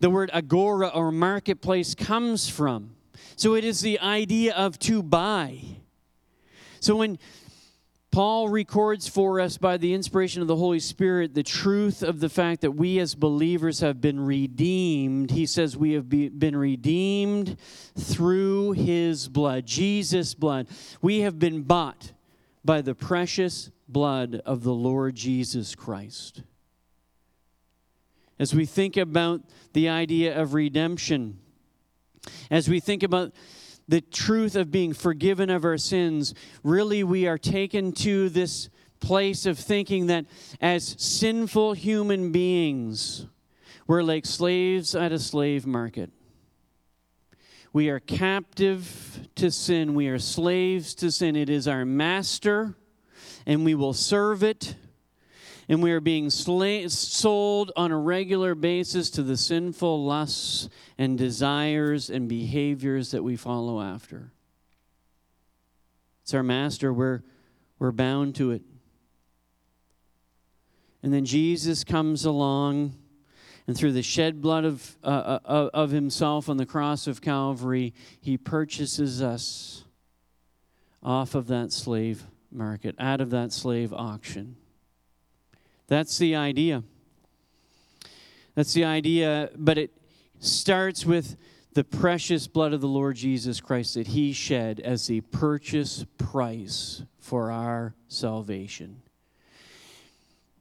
the 0.00 0.08
word 0.08 0.30
agora 0.32 0.88
or 0.88 1.12
marketplace 1.12 1.94
comes 1.94 2.48
from. 2.48 2.96
So 3.36 3.54
it 3.54 3.64
is 3.64 3.82
the 3.82 4.00
idea 4.00 4.54
of 4.54 4.78
to 4.80 5.02
buy. 5.02 5.60
So 6.80 6.96
when 6.96 7.18
Paul 8.14 8.48
records 8.48 9.08
for 9.08 9.40
us 9.40 9.58
by 9.58 9.76
the 9.76 9.92
inspiration 9.92 10.40
of 10.40 10.46
the 10.46 10.54
Holy 10.54 10.78
Spirit 10.78 11.34
the 11.34 11.42
truth 11.42 12.00
of 12.00 12.20
the 12.20 12.28
fact 12.28 12.60
that 12.60 12.70
we 12.70 13.00
as 13.00 13.16
believers 13.16 13.80
have 13.80 14.00
been 14.00 14.24
redeemed. 14.24 15.32
He 15.32 15.46
says 15.46 15.76
we 15.76 15.94
have 15.94 16.08
be, 16.08 16.28
been 16.28 16.54
redeemed 16.54 17.56
through 17.98 18.70
his 18.70 19.26
blood, 19.26 19.66
Jesus' 19.66 20.32
blood. 20.32 20.68
We 21.02 21.22
have 21.22 21.40
been 21.40 21.62
bought 21.62 22.12
by 22.64 22.82
the 22.82 22.94
precious 22.94 23.72
blood 23.88 24.40
of 24.46 24.62
the 24.62 24.72
Lord 24.72 25.16
Jesus 25.16 25.74
Christ. 25.74 26.42
As 28.38 28.54
we 28.54 28.64
think 28.64 28.96
about 28.96 29.40
the 29.72 29.88
idea 29.88 30.40
of 30.40 30.54
redemption, 30.54 31.40
as 32.48 32.68
we 32.68 32.78
think 32.78 33.02
about 33.02 33.32
the 33.88 34.00
truth 34.00 34.56
of 34.56 34.70
being 34.70 34.92
forgiven 34.92 35.50
of 35.50 35.64
our 35.64 35.78
sins, 35.78 36.34
really 36.62 37.04
we 37.04 37.26
are 37.26 37.38
taken 37.38 37.92
to 37.92 38.28
this 38.28 38.68
place 39.00 39.44
of 39.44 39.58
thinking 39.58 40.06
that 40.06 40.24
as 40.60 40.96
sinful 40.98 41.74
human 41.74 42.32
beings, 42.32 43.26
we're 43.86 44.02
like 44.02 44.24
slaves 44.24 44.94
at 44.94 45.12
a 45.12 45.18
slave 45.18 45.66
market. 45.66 46.10
We 47.72 47.88
are 47.90 48.00
captive 48.00 49.28
to 49.34 49.50
sin. 49.50 49.94
We 49.94 50.08
are 50.08 50.18
slaves 50.18 50.94
to 50.96 51.10
sin. 51.10 51.36
It 51.36 51.50
is 51.50 51.66
our 51.66 51.84
master, 51.84 52.76
and 53.46 53.64
we 53.64 53.74
will 53.74 53.92
serve 53.92 54.42
it 54.42 54.76
and 55.68 55.82
we 55.82 55.92
are 55.92 56.00
being 56.00 56.26
sla- 56.26 56.90
sold 56.90 57.72
on 57.76 57.90
a 57.90 57.98
regular 57.98 58.54
basis 58.54 59.10
to 59.10 59.22
the 59.22 59.36
sinful 59.36 60.04
lusts 60.04 60.68
and 60.98 61.16
desires 61.16 62.10
and 62.10 62.28
behaviors 62.28 63.10
that 63.12 63.22
we 63.22 63.36
follow 63.36 63.80
after. 63.80 64.32
It's 66.22 66.34
our 66.34 66.42
master, 66.42 66.92
we're, 66.92 67.22
we're 67.78 67.92
bound 67.92 68.34
to 68.36 68.50
it. 68.50 68.62
And 71.02 71.12
then 71.12 71.26
Jesus 71.26 71.84
comes 71.84 72.24
along, 72.24 72.94
and 73.66 73.76
through 73.76 73.92
the 73.92 74.02
shed 74.02 74.40
blood 74.40 74.64
of, 74.64 74.96
uh, 75.04 75.06
uh, 75.06 75.38
uh 75.44 75.70
of 75.74 75.90
himself 75.90 76.48
on 76.48 76.56
the 76.56 76.64
cross 76.64 77.06
of 77.06 77.20
Calvary, 77.20 77.92
he 78.20 78.38
purchases 78.38 79.20
us 79.20 79.84
off 81.02 81.34
of 81.34 81.46
that 81.48 81.72
slave 81.72 82.24
market, 82.50 82.94
out 82.98 83.20
of 83.20 83.28
that 83.30 83.52
slave 83.52 83.92
auction. 83.92 84.56
That's 85.86 86.18
the 86.18 86.36
idea. 86.36 86.82
That's 88.54 88.72
the 88.72 88.84
idea, 88.84 89.50
but 89.56 89.78
it 89.78 89.90
starts 90.38 91.04
with 91.04 91.36
the 91.74 91.84
precious 91.84 92.46
blood 92.46 92.72
of 92.72 92.80
the 92.80 92.88
Lord 92.88 93.16
Jesus 93.16 93.60
Christ 93.60 93.94
that 93.94 94.08
he 94.08 94.32
shed 94.32 94.80
as 94.80 95.08
the 95.08 95.20
purchase 95.22 96.04
price 96.18 97.02
for 97.18 97.50
our 97.50 97.94
salvation. 98.06 99.02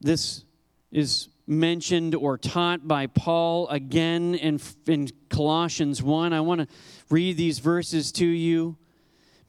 This 0.01 0.43
is 0.91 1.29
mentioned 1.45 2.15
or 2.15 2.37
taught 2.37 2.87
by 2.87 3.07
Paul 3.07 3.67
again 3.67 4.33
in, 4.35 4.59
in 4.87 5.09
Colossians 5.29 6.01
1. 6.01 6.33
I 6.33 6.41
want 6.41 6.61
to 6.61 6.67
read 7.09 7.37
these 7.37 7.59
verses 7.59 8.11
to 8.13 8.25
you 8.25 8.77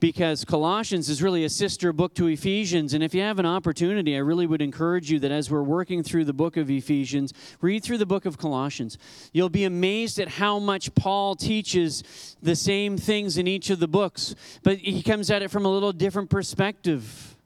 because 0.00 0.44
Colossians 0.44 1.08
is 1.08 1.22
really 1.22 1.44
a 1.44 1.48
sister 1.48 1.92
book 1.92 2.14
to 2.14 2.26
Ephesians. 2.26 2.94
And 2.94 3.02
if 3.02 3.14
you 3.14 3.22
have 3.22 3.38
an 3.38 3.46
opportunity, 3.46 4.16
I 4.16 4.18
really 4.18 4.46
would 4.46 4.62
encourage 4.62 5.10
you 5.10 5.18
that 5.20 5.30
as 5.30 5.50
we're 5.50 5.62
working 5.62 6.02
through 6.02 6.24
the 6.24 6.32
book 6.32 6.56
of 6.56 6.70
Ephesians, 6.70 7.32
read 7.60 7.82
through 7.82 7.98
the 7.98 8.06
book 8.06 8.26
of 8.26 8.38
Colossians. 8.38 8.98
You'll 9.32 9.48
be 9.48 9.64
amazed 9.64 10.18
at 10.18 10.28
how 10.28 10.58
much 10.58 10.94
Paul 10.94 11.36
teaches 11.36 12.36
the 12.42 12.56
same 12.56 12.98
things 12.98 13.38
in 13.38 13.46
each 13.46 13.70
of 13.70 13.78
the 13.78 13.88
books, 13.88 14.34
but 14.62 14.78
he 14.78 15.02
comes 15.02 15.30
at 15.30 15.42
it 15.42 15.50
from 15.50 15.64
a 15.64 15.70
little 15.70 15.92
different 15.92 16.30
perspective. 16.30 17.36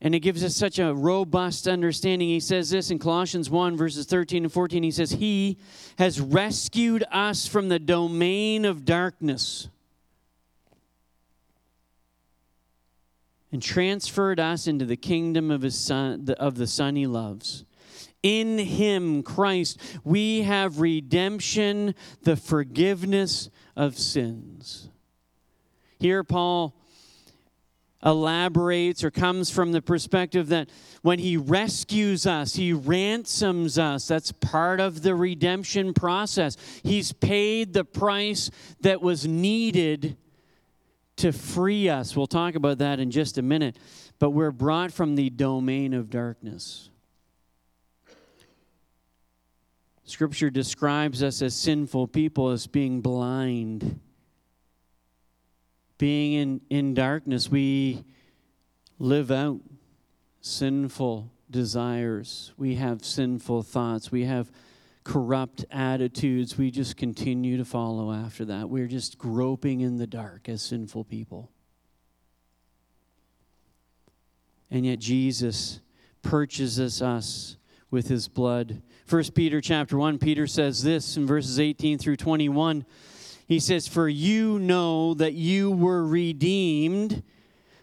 And 0.00 0.14
it 0.14 0.20
gives 0.20 0.44
us 0.44 0.54
such 0.54 0.78
a 0.78 0.94
robust 0.94 1.66
understanding. 1.66 2.28
He 2.28 2.38
says 2.38 2.70
this 2.70 2.90
in 2.90 3.00
Colossians 3.00 3.50
1, 3.50 3.76
verses 3.76 4.06
13 4.06 4.44
and 4.44 4.52
14. 4.52 4.82
He 4.84 4.92
says, 4.92 5.10
He 5.10 5.58
has 5.98 6.20
rescued 6.20 7.04
us 7.10 7.48
from 7.48 7.68
the 7.68 7.80
domain 7.80 8.64
of 8.64 8.84
darkness 8.84 9.68
and 13.52 13.62
transferred 13.62 14.38
us 14.38 14.66
into 14.66 14.84
the 14.84 14.96
kingdom 14.96 15.50
of 15.50 15.62
his 15.62 15.78
son 15.78 16.26
of 16.38 16.56
the 16.56 16.66
son 16.66 16.96
he 16.96 17.06
loves 17.06 17.64
in 18.22 18.58
him 18.58 19.22
christ 19.22 19.80
we 20.04 20.42
have 20.42 20.80
redemption 20.80 21.94
the 22.22 22.36
forgiveness 22.36 23.48
of 23.76 23.96
sins 23.96 24.88
here 25.98 26.24
paul 26.24 26.74
elaborates 28.04 29.02
or 29.02 29.10
comes 29.10 29.50
from 29.50 29.72
the 29.72 29.82
perspective 29.82 30.48
that 30.48 30.68
when 31.02 31.18
he 31.18 31.36
rescues 31.36 32.26
us, 32.26 32.54
he 32.54 32.72
ransoms 32.72 33.78
us. 33.78 34.06
That's 34.06 34.32
part 34.32 34.80
of 34.80 35.02
the 35.02 35.14
redemption 35.14 35.92
process. 35.94 36.56
He's 36.82 37.12
paid 37.12 37.72
the 37.72 37.84
price 37.84 38.50
that 38.80 39.02
was 39.02 39.26
needed 39.26 40.16
to 41.18 41.32
free 41.32 41.88
us. 41.88 42.16
We'll 42.16 42.26
talk 42.26 42.54
about 42.54 42.78
that 42.78 43.00
in 43.00 43.10
just 43.10 43.38
a 43.38 43.42
minute. 43.42 43.76
But 44.18 44.30
we're 44.30 44.50
brought 44.50 44.92
from 44.92 45.14
the 45.14 45.30
domain 45.30 45.94
of 45.94 46.10
darkness. 46.10 46.90
Scripture 50.04 50.48
describes 50.48 51.22
us 51.22 51.42
as 51.42 51.54
sinful 51.54 52.08
people 52.08 52.48
as 52.48 52.66
being 52.66 53.02
blind, 53.02 54.00
being 55.98 56.32
in, 56.32 56.60
in 56.70 56.94
darkness. 56.94 57.50
We 57.50 58.04
live 58.98 59.30
out 59.30 59.60
sinful 60.40 61.30
desires, 61.50 62.52
we 62.56 62.76
have 62.76 63.04
sinful 63.04 63.62
thoughts, 63.62 64.10
we 64.10 64.24
have 64.24 64.50
corrupt 65.08 65.64
attitudes, 65.70 66.58
we 66.58 66.70
just 66.70 66.98
continue 66.98 67.56
to 67.56 67.64
follow 67.64 68.12
after 68.12 68.44
that. 68.44 68.68
We're 68.68 68.86
just 68.86 69.16
groping 69.16 69.80
in 69.80 69.96
the 69.96 70.06
dark 70.06 70.50
as 70.50 70.60
sinful 70.60 71.04
people. 71.04 71.50
And 74.70 74.84
yet 74.84 74.98
Jesus 74.98 75.80
purchases 76.20 77.00
us 77.00 77.56
with 77.90 78.08
his 78.08 78.28
blood. 78.28 78.82
First 79.06 79.34
Peter 79.34 79.62
chapter 79.62 79.96
1, 79.96 80.18
Peter 80.18 80.46
says 80.46 80.82
this 80.82 81.16
in 81.16 81.26
verses 81.26 81.58
18 81.58 81.96
through 81.96 82.16
21. 82.16 82.84
He 83.46 83.60
says, 83.60 83.88
For 83.88 84.10
you 84.10 84.58
know 84.58 85.14
that 85.14 85.32
you 85.32 85.70
were 85.70 86.06
redeemed 86.06 87.22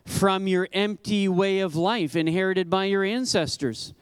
from 0.06 0.48
your 0.48 0.70
empty 0.72 1.28
way 1.28 1.62
of 1.62 1.76
life 1.76 2.16
inherited 2.16 2.70
by 2.70 2.86
your 2.86 3.04
ancestors 3.04 3.96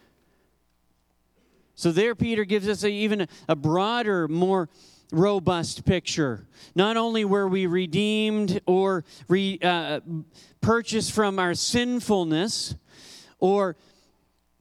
so 1.75 1.91
there, 1.91 2.15
Peter 2.15 2.45
gives 2.45 2.67
us 2.69 2.83
a, 2.83 2.89
even 2.89 3.27
a 3.47 3.55
broader, 3.55 4.27
more 4.27 4.69
robust 5.11 5.85
picture. 5.85 6.47
Not 6.75 6.97
only 6.97 7.25
were 7.25 7.47
we 7.47 7.65
redeemed 7.67 8.61
or 8.65 9.03
re, 9.27 9.59
uh, 9.61 10.01
purchased 10.61 11.11
from 11.11 11.39
our 11.39 11.53
sinfulness 11.53 12.75
or 13.39 13.75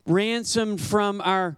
ransomed 0.06 0.80
from 0.80 1.20
our 1.20 1.56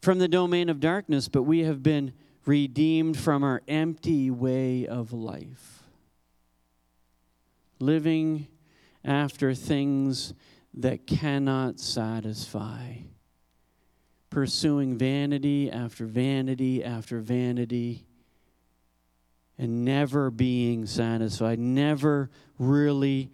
from 0.00 0.18
the 0.18 0.26
domain 0.26 0.68
of 0.68 0.80
darkness, 0.80 1.28
but 1.28 1.44
we 1.44 1.60
have 1.60 1.80
been 1.80 2.12
redeemed 2.44 3.16
from 3.16 3.44
our 3.44 3.62
empty 3.68 4.32
way 4.32 4.84
of 4.84 5.12
life. 5.12 5.84
Living 7.78 8.48
after 9.04 9.54
things 9.54 10.34
that 10.74 11.06
cannot 11.06 11.78
satisfy. 11.78 12.94
Pursuing 14.32 14.96
vanity 14.96 15.70
after 15.70 16.06
vanity 16.06 16.82
after 16.82 17.20
vanity 17.20 18.06
and 19.58 19.84
never 19.84 20.30
being 20.30 20.86
satisfied, 20.86 21.58
never 21.58 22.30
really 22.58 23.30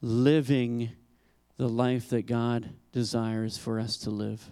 living 0.00 0.88
the 1.58 1.68
life 1.68 2.08
that 2.08 2.24
God 2.24 2.70
desires 2.92 3.58
for 3.58 3.78
us 3.78 3.98
to 3.98 4.10
live. 4.10 4.50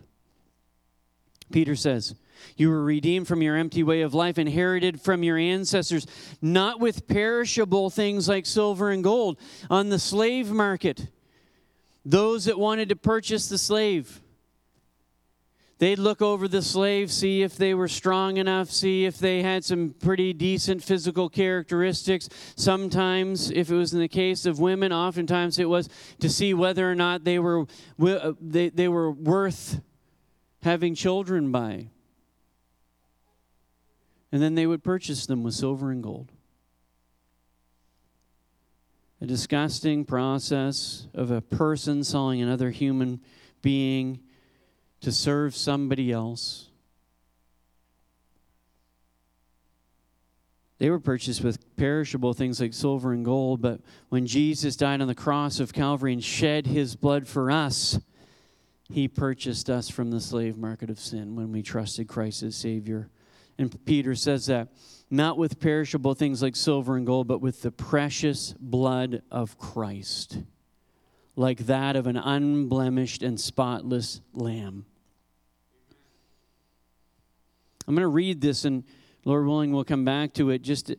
Peter 1.51 1.75
says, 1.75 2.15
You 2.59 2.69
were 2.69 2.85
redeemed 2.85 3.27
from 3.27 3.41
your 3.41 3.57
empty 3.57 3.83
way 3.83 4.03
of 4.03 4.13
life, 4.13 4.37
inherited 4.37 5.01
from 5.01 5.23
your 5.23 5.39
ancestors, 5.39 6.07
not 6.43 6.79
with 6.79 7.09
perishable 7.09 7.89
things 7.89 8.29
like 8.29 8.45
silver 8.45 8.91
and 8.91 9.03
gold 9.03 9.39
on 9.71 9.89
the 9.89 9.99
slave 9.99 10.51
market. 10.51 11.09
Those 12.05 12.45
that 12.45 12.59
wanted 12.59 12.91
to 12.91 12.97
purchase 12.97 13.49
the 13.49 13.57
slave 13.57 14.21
They'd 15.81 15.99
look 15.99 16.21
over 16.21 16.47
the 16.47 16.61
slave, 16.61 17.11
see 17.11 17.41
if 17.41 17.57
they 17.57 17.73
were 17.73 17.89
strong 17.89 18.37
enough, 18.37 18.71
see 18.71 19.07
if 19.07 19.19
they 19.19 19.43
had 19.43 19.65
some 19.65 19.95
pretty 19.99 20.35
decent 20.35 20.85
physical 20.85 21.31
characteristics. 21.31 22.29
Sometimes, 22.55 23.51
if 23.51 23.71
it 23.71 23.75
was 23.75 23.95
in 23.95 23.99
the 24.01 24.07
case 24.07 24.45
of 24.45 24.61
women, 24.61 24.93
oftentimes 24.93 25.59
it 25.59 25.71
was 25.71 25.89
to 26.19 26.29
see 26.29 26.53
whether 26.53 26.89
or 26.89 26.95
not 26.95 27.25
they 27.25 27.39
were, 27.39 27.65
uh, 27.99 28.33
they, 28.43 28.69
they 28.69 28.89
were 28.89 29.11
worth 29.11 29.81
having 30.63 30.95
children 30.95 31.51
by. 31.51 31.89
And 34.31 34.43
then 34.43 34.57
they 34.57 34.67
would 34.67 34.85
purchase 34.85 35.25
them 35.25 35.43
with 35.43 35.55
silver 35.55 35.91
and 35.91 36.03
gold. 36.03 36.31
A 39.23 39.27
disgusting 39.27 40.05
process 40.05 41.07
of 41.15 41.31
a 41.31 41.41
person 41.41 42.05
selling 42.05 42.43
another 42.43 42.69
human 42.69 43.23
being 43.63 44.21
to 45.01 45.13
serve 45.13 45.55
somebody 45.57 46.13
else. 46.13 46.71
They 50.79 50.89
were 50.89 50.99
purchased 50.99 51.45
with 51.45 51.77
perishable 51.77 52.33
things 52.33 52.59
like 52.59 52.73
silver 52.73 53.13
and 53.13 53.23
gold, 53.23 53.61
but 53.61 53.81
when 54.09 54.27
Jesus 54.27 54.77
died 54.77 55.03
on 55.03 55.09
the 55.09 55.15
cross 55.15 55.61
of 55.61 55.75
Calvary 55.75 56.15
and 56.15 56.25
shed 56.25 56.67
his 56.67 56.97
blood 56.97 57.29
for 57.29 57.51
us, 57.51 57.99
he 58.89 59.07
purchased 59.07 59.69
us 59.69 59.91
from 59.91 60.11
the 60.11 60.21
slave 60.21 60.57
market 60.57 60.89
of 60.89 60.99
sin 60.99 61.37
when 61.37 61.53
we 61.53 61.63
trusted 61.63 62.09
Christ 62.09 62.43
as 62.43 62.57
Savior. 62.57 63.11
And 63.59 63.85
Peter 63.85 64.15
says 64.15 64.47
that 64.47 64.69
not 65.11 65.37
with 65.37 65.61
perishable 65.61 66.15
things 66.15 66.43
like 66.43 66.57
silver 66.57 66.97
and 66.97 67.07
gold, 67.07 67.29
but 67.29 67.43
with 67.43 67.61
the 67.61 67.71
precious 67.71 68.55
blood 68.59 69.23
of 69.31 69.59
Christ, 69.59 70.39
like 71.37 71.67
that 71.67 71.95
of 71.95 72.07
an 72.07 72.17
unblemished 72.17 73.23
and 73.23 73.39
spotless 73.39 74.23
lamb. 74.33 74.87
I'm 77.91 77.97
going 77.97 78.03
to 78.03 78.09
read 78.09 78.41
this, 78.41 78.65
and 78.65 78.85
Lord 79.25 79.47
willing, 79.47 79.73
we'll 79.73 79.83
come 79.83 80.05
back 80.05 80.33
to 80.35 80.51
it 80.51 80.63
just 80.63 80.87
to, 80.87 80.97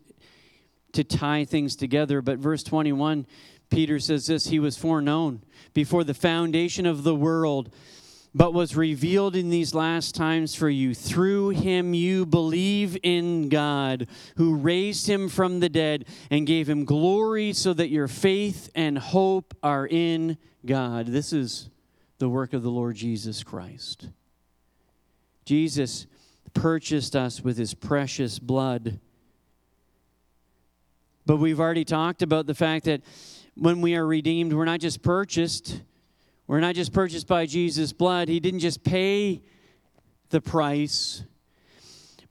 to 0.92 1.06
tie 1.06 1.46
things 1.46 1.78
together. 1.78 2.22
But 2.22 2.38
verse 2.38 2.64
21, 2.64 3.26
Peter 3.70 3.98
says 3.98 4.28
this 4.28 4.48
He 4.48 4.60
was 4.60 4.76
foreknown 4.78 5.42
before 5.74 6.04
the 6.04 6.14
foundation 6.14 6.86
of 6.86 7.04
the 7.04 7.16
world, 7.16 7.74
but 8.36 8.54
was 8.54 8.76
revealed 8.76 9.38
in 9.38 9.50
these 9.50 9.74
last 9.74 10.16
times 10.16 10.54
for 10.54 10.68
you. 10.68 10.94
Through 10.94 11.52
him 11.52 11.94
you 11.94 12.26
believe 12.26 12.98
in 13.04 13.48
God, 13.48 14.08
who 14.36 14.58
raised 14.58 15.08
him 15.08 15.30
from 15.30 15.62
the 15.62 15.70
dead 15.70 16.04
and 16.30 16.46
gave 16.46 16.68
him 16.68 16.84
glory, 16.84 17.54
so 17.54 17.72
that 17.72 17.88
your 17.88 18.10
faith 18.10 18.70
and 18.76 18.98
hope 18.98 19.56
are 19.64 19.88
in 19.88 20.38
God. 20.66 21.08
This 21.08 21.32
is 21.32 21.70
the 22.18 22.28
work 22.28 22.52
of 22.52 22.64
the 22.64 22.70
Lord 22.70 22.98
Jesus 22.98 23.44
Christ. 23.44 24.10
Jesus 25.46 26.06
purchased 26.54 27.16
us 27.16 27.42
with 27.42 27.58
his 27.58 27.74
precious 27.74 28.40
blood. 28.40 29.00
But 31.26 31.38
we've 31.38 31.60
already 31.60 31.86
talked 31.86 32.22
about 32.22 32.48
the 32.48 32.56
fact 32.56 32.86
that 32.86 33.02
when 33.56 33.82
we 33.82 33.96
are 33.96 34.06
redeemed, 34.06 34.54
we're 34.54 34.66
not 34.66 34.80
just 34.80 35.02
purchased. 35.02 35.82
We're 36.48 36.60
not 36.60 36.76
just 36.76 36.94
purchased 36.94 37.28
by 37.28 37.46
Jesus' 37.46 37.94
blood. 37.94 38.28
He 38.28 38.40
didn't 38.40 38.60
just 38.62 38.84
pay 38.84 39.42
the 40.30 40.42
price. 40.42 41.24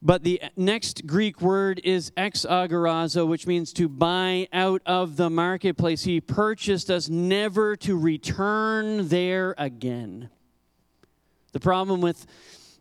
But 0.03 0.25
the 0.25 0.41
next 0.57 1.07
Greek 1.07 1.43
word 1.43 1.81
is 1.85 2.11
exagorazo, 2.13 3.27
which 3.29 3.47
means 3.47 3.73
to 3.75 3.89
buy 3.89 4.49
out 4.53 4.81
of 4.87 5.17
the 5.17 5.29
marketplace. 5.29 6.05
He 6.05 6.21
purchased 6.21 6.91
us 6.91 7.09
never 7.11 7.77
to 7.77 7.99
return 7.99 9.09
there 9.09 9.55
again. 9.59 10.31
The 11.53 11.61
problem 11.61 12.01
with 12.01 12.27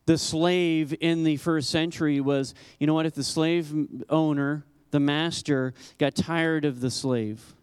the 0.09 0.17
slave 0.17 0.91
in 1.01 1.23
the 1.23 1.37
first 1.37 1.69
century 1.69 2.19
was 2.19 2.55
you 2.79 2.87
know 2.87 2.95
what, 2.95 3.05
if 3.05 3.13
the 3.13 3.23
slave 3.23 3.71
owner, 4.09 4.65
the 4.89 4.99
master, 4.99 5.75
got 5.99 6.15
tired 6.15 6.65
of 6.65 6.81
the 6.81 6.89
slave, 6.89 7.53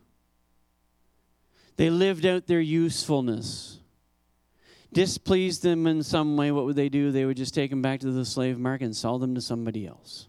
they 1.75 1.91
lived 1.91 2.25
out 2.25 2.47
their 2.47 2.61
usefulness. 2.61 3.81
Displeased 4.93 5.65
them 5.65 5.89
in 5.89 6.05
some 6.05 6.37
way, 6.37 6.53
what 6.53 6.67
would 6.67 6.77
they 6.77 6.89
do? 6.89 7.11
They 7.11 7.25
would 7.25 7.37
just 7.37 7.53
take 7.53 7.71
them 7.71 7.83
back 7.83 7.99
to 8.01 8.13
the 8.13 8.25
slave 8.25 8.61
market 8.61 8.85
and 8.85 8.97
sell 8.97 9.19
them 9.19 9.35
to 9.35 9.41
somebody 9.41 9.85
else. 9.85 10.29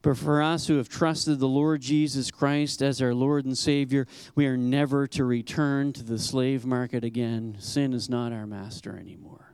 But 0.00 0.16
for 0.16 0.40
us 0.40 0.66
who 0.66 0.78
have 0.78 0.88
trusted 0.88 1.40
the 1.40 1.46
Lord 1.46 1.82
Jesus 1.82 2.30
Christ 2.30 2.80
as 2.80 3.02
our 3.02 3.12
Lord 3.12 3.44
and 3.44 3.58
Savior, 3.58 4.06
we 4.34 4.46
are 4.46 4.56
never 4.56 5.06
to 5.08 5.26
return 5.26 5.92
to 5.92 6.02
the 6.02 6.18
slave 6.18 6.64
market 6.64 7.04
again. 7.04 7.56
Sin 7.58 7.92
is 7.92 8.08
not 8.08 8.32
our 8.32 8.46
master 8.46 8.98
anymore. 8.98 9.47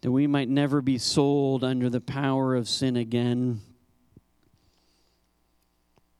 That 0.00 0.10
we 0.10 0.26
might 0.26 0.48
never 0.48 0.80
be 0.80 0.98
sold 0.98 1.62
under 1.62 1.90
the 1.90 2.00
power 2.00 2.54
of 2.54 2.68
sin 2.68 2.96
again. 2.96 3.60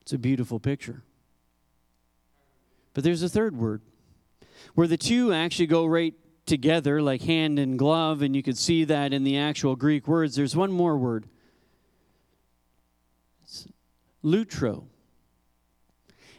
It's 0.02 0.12
a 0.12 0.18
beautiful 0.18 0.60
picture. 0.60 1.02
But 2.92 3.04
there's 3.04 3.22
a 3.22 3.28
third 3.28 3.56
word 3.56 3.82
where 4.74 4.86
the 4.86 4.96
two 4.96 5.32
actually 5.32 5.66
go 5.66 5.86
right 5.86 6.14
together, 6.46 7.00
like 7.00 7.22
hand 7.22 7.58
and 7.58 7.78
glove, 7.78 8.22
and 8.22 8.34
you 8.34 8.42
could 8.42 8.58
see 8.58 8.84
that 8.84 9.12
in 9.12 9.24
the 9.24 9.38
actual 9.38 9.76
Greek 9.76 10.08
words. 10.08 10.34
There's 10.34 10.56
one 10.56 10.72
more 10.72 10.96
word 10.96 11.26
it's 13.42 13.68
lutro. 14.22 14.84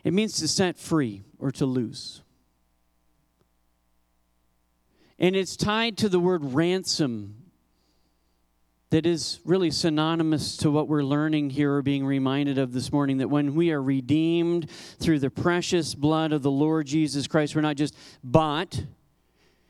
It 0.03 0.13
means 0.13 0.37
to 0.37 0.47
set 0.47 0.77
free 0.77 1.23
or 1.39 1.51
to 1.51 1.65
loose. 1.65 2.21
And 5.21 5.35
it's 5.35 5.55
tied 5.55 5.97
to 5.99 6.09
the 6.09 6.19
word 6.19 6.43
ransom 6.43 7.35
that 8.89 9.05
is 9.05 9.39
really 9.45 9.69
synonymous 9.69 10.57
to 10.57 10.71
what 10.71 10.87
we're 10.87 11.03
learning 11.03 11.51
here 11.51 11.75
or 11.75 11.83
being 11.83 12.03
reminded 12.03 12.57
of 12.57 12.73
this 12.73 12.91
morning 12.91 13.19
that 13.19 13.29
when 13.29 13.53
we 13.53 13.71
are 13.71 13.81
redeemed 13.83 14.67
through 14.99 15.19
the 15.19 15.29
precious 15.29 15.93
blood 15.93 16.33
of 16.33 16.41
the 16.41 16.49
Lord 16.49 16.87
Jesus 16.87 17.27
Christ, 17.27 17.55
we're 17.55 17.61
not 17.61 17.75
just 17.75 17.95
bought. 18.23 18.83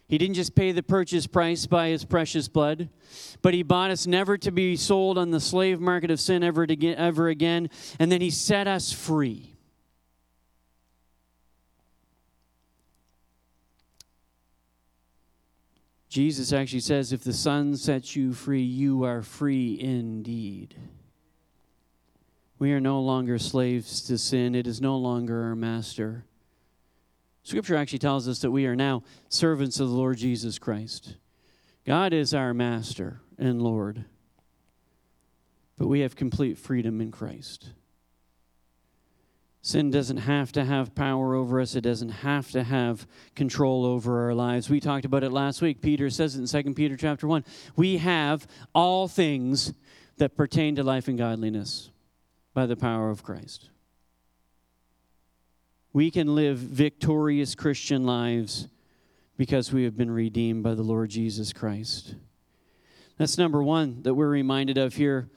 He 0.08 0.18
didn't 0.18 0.36
just 0.36 0.56
pay 0.56 0.72
the 0.72 0.84
purchase 0.84 1.28
price 1.28 1.66
by 1.66 1.90
his 1.90 2.06
precious 2.06 2.48
blood, 2.48 2.88
but 3.42 3.54
he 3.54 3.62
bought 3.62 3.92
us 3.92 4.08
never 4.08 4.38
to 4.38 4.52
be 4.52 4.78
sold 4.78 5.18
on 5.18 5.32
the 5.32 5.42
slave 5.42 5.82
market 5.82 6.12
of 6.12 6.22
sin 6.22 6.44
ever, 6.44 6.66
ever 6.82 7.28
again, 7.28 7.70
and 8.00 8.10
then 8.10 8.22
he 8.22 8.30
set 8.30 8.68
us 8.68 8.94
free. 8.94 9.51
Jesus 16.12 16.52
actually 16.52 16.82
says, 16.82 17.13
If 17.13 17.24
the 17.24 17.32
Son 17.32 17.78
sets 17.78 18.17
you 18.17 18.34
free, 18.34 18.62
you 18.62 19.06
are 19.06 19.21
free 19.21 19.80
indeed. 19.80 20.76
We 22.60 22.74
are 22.74 22.82
no 22.82 23.00
longer 23.00 23.39
slaves 23.39 24.02
to 24.04 24.17
sin, 24.17 24.54
it 24.54 24.67
is 24.67 24.82
no 24.82 24.97
longer 24.97 25.43
our 25.43 25.56
master. 25.56 26.26
Scripture 27.43 27.78
actually 27.78 28.00
tells 28.00 28.28
us 28.28 28.39
that 28.39 28.52
we 28.52 28.65
are 28.65 28.76
now 28.76 29.04
servants 29.30 29.80
of 29.80 29.88
the 29.88 29.95
Lord 29.95 30.17
Jesus 30.17 30.60
Christ. 30.60 31.15
God 31.86 32.12
is 32.12 32.34
our 32.34 32.54
master 32.54 33.21
and 33.38 33.62
Lord, 33.62 34.04
but 35.78 35.88
we 35.88 36.02
have 36.02 36.17
complete 36.17 36.58
freedom 36.58 37.00
in 37.00 37.12
Christ. 37.12 37.69
Sin 39.63 39.91
doesn't 39.91 40.17
have 40.17 40.52
to 40.54 40.65
have 40.65 40.95
power 40.95 41.36
over 41.36 41.62
us. 41.62 41.76
It 41.76 41.82
doesn't 41.82 42.10
have 42.10 42.50
to 42.52 42.63
have 42.63 43.06
control 43.36 43.86
over 43.86 44.24
our 44.26 44.34
lives. 44.34 44.69
We 44.69 44.80
talked 44.80 45.06
about 45.06 45.24
it 45.24 45.32
last 45.32 45.62
week. 45.62 45.82
Peter 45.82 46.10
says 46.10 46.36
it 46.36 46.56
in 46.56 46.63
2 46.63 46.74
Peter 46.74 46.97
chapter 46.97 47.28
1. 47.28 47.45
We 47.76 47.97
have 47.97 48.47
all 48.74 49.08
things 49.08 49.74
that 50.17 50.36
pertain 50.36 50.76
to 50.78 50.84
life 50.84 51.08
and 51.08 51.17
godliness 51.17 51.91
by 52.56 52.65
the 52.65 52.76
power 52.76 53.12
of 53.12 53.24
Christ. 53.24 53.69
We 55.93 56.10
can 56.10 56.34
live 56.34 56.58
victorious 56.58 57.54
Christian 57.54 58.04
lives 58.04 58.67
because 59.38 59.71
we 59.71 59.84
have 59.84 59.97
been 59.97 60.12
redeemed 60.12 60.63
by 60.63 60.74
the 60.74 60.84
Lord 60.84 61.10
Jesus 61.12 61.54
Christ. 61.54 62.15
That's 63.17 63.38
number 63.38 63.62
one 63.62 64.02
that 64.04 64.15
we're 64.15 64.28
reminded 64.28 64.80
of 64.80 64.95
here. 64.95 65.30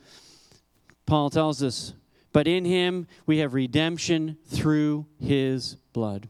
Paul 1.06 1.28
tells 1.28 1.62
us, 1.62 1.92
but 2.35 2.49
in 2.49 2.64
him 2.64 3.07
we 3.27 3.38
have 3.38 3.55
redemption 3.55 4.37
through 4.49 5.07
his 5.20 5.77
blood, 5.92 6.29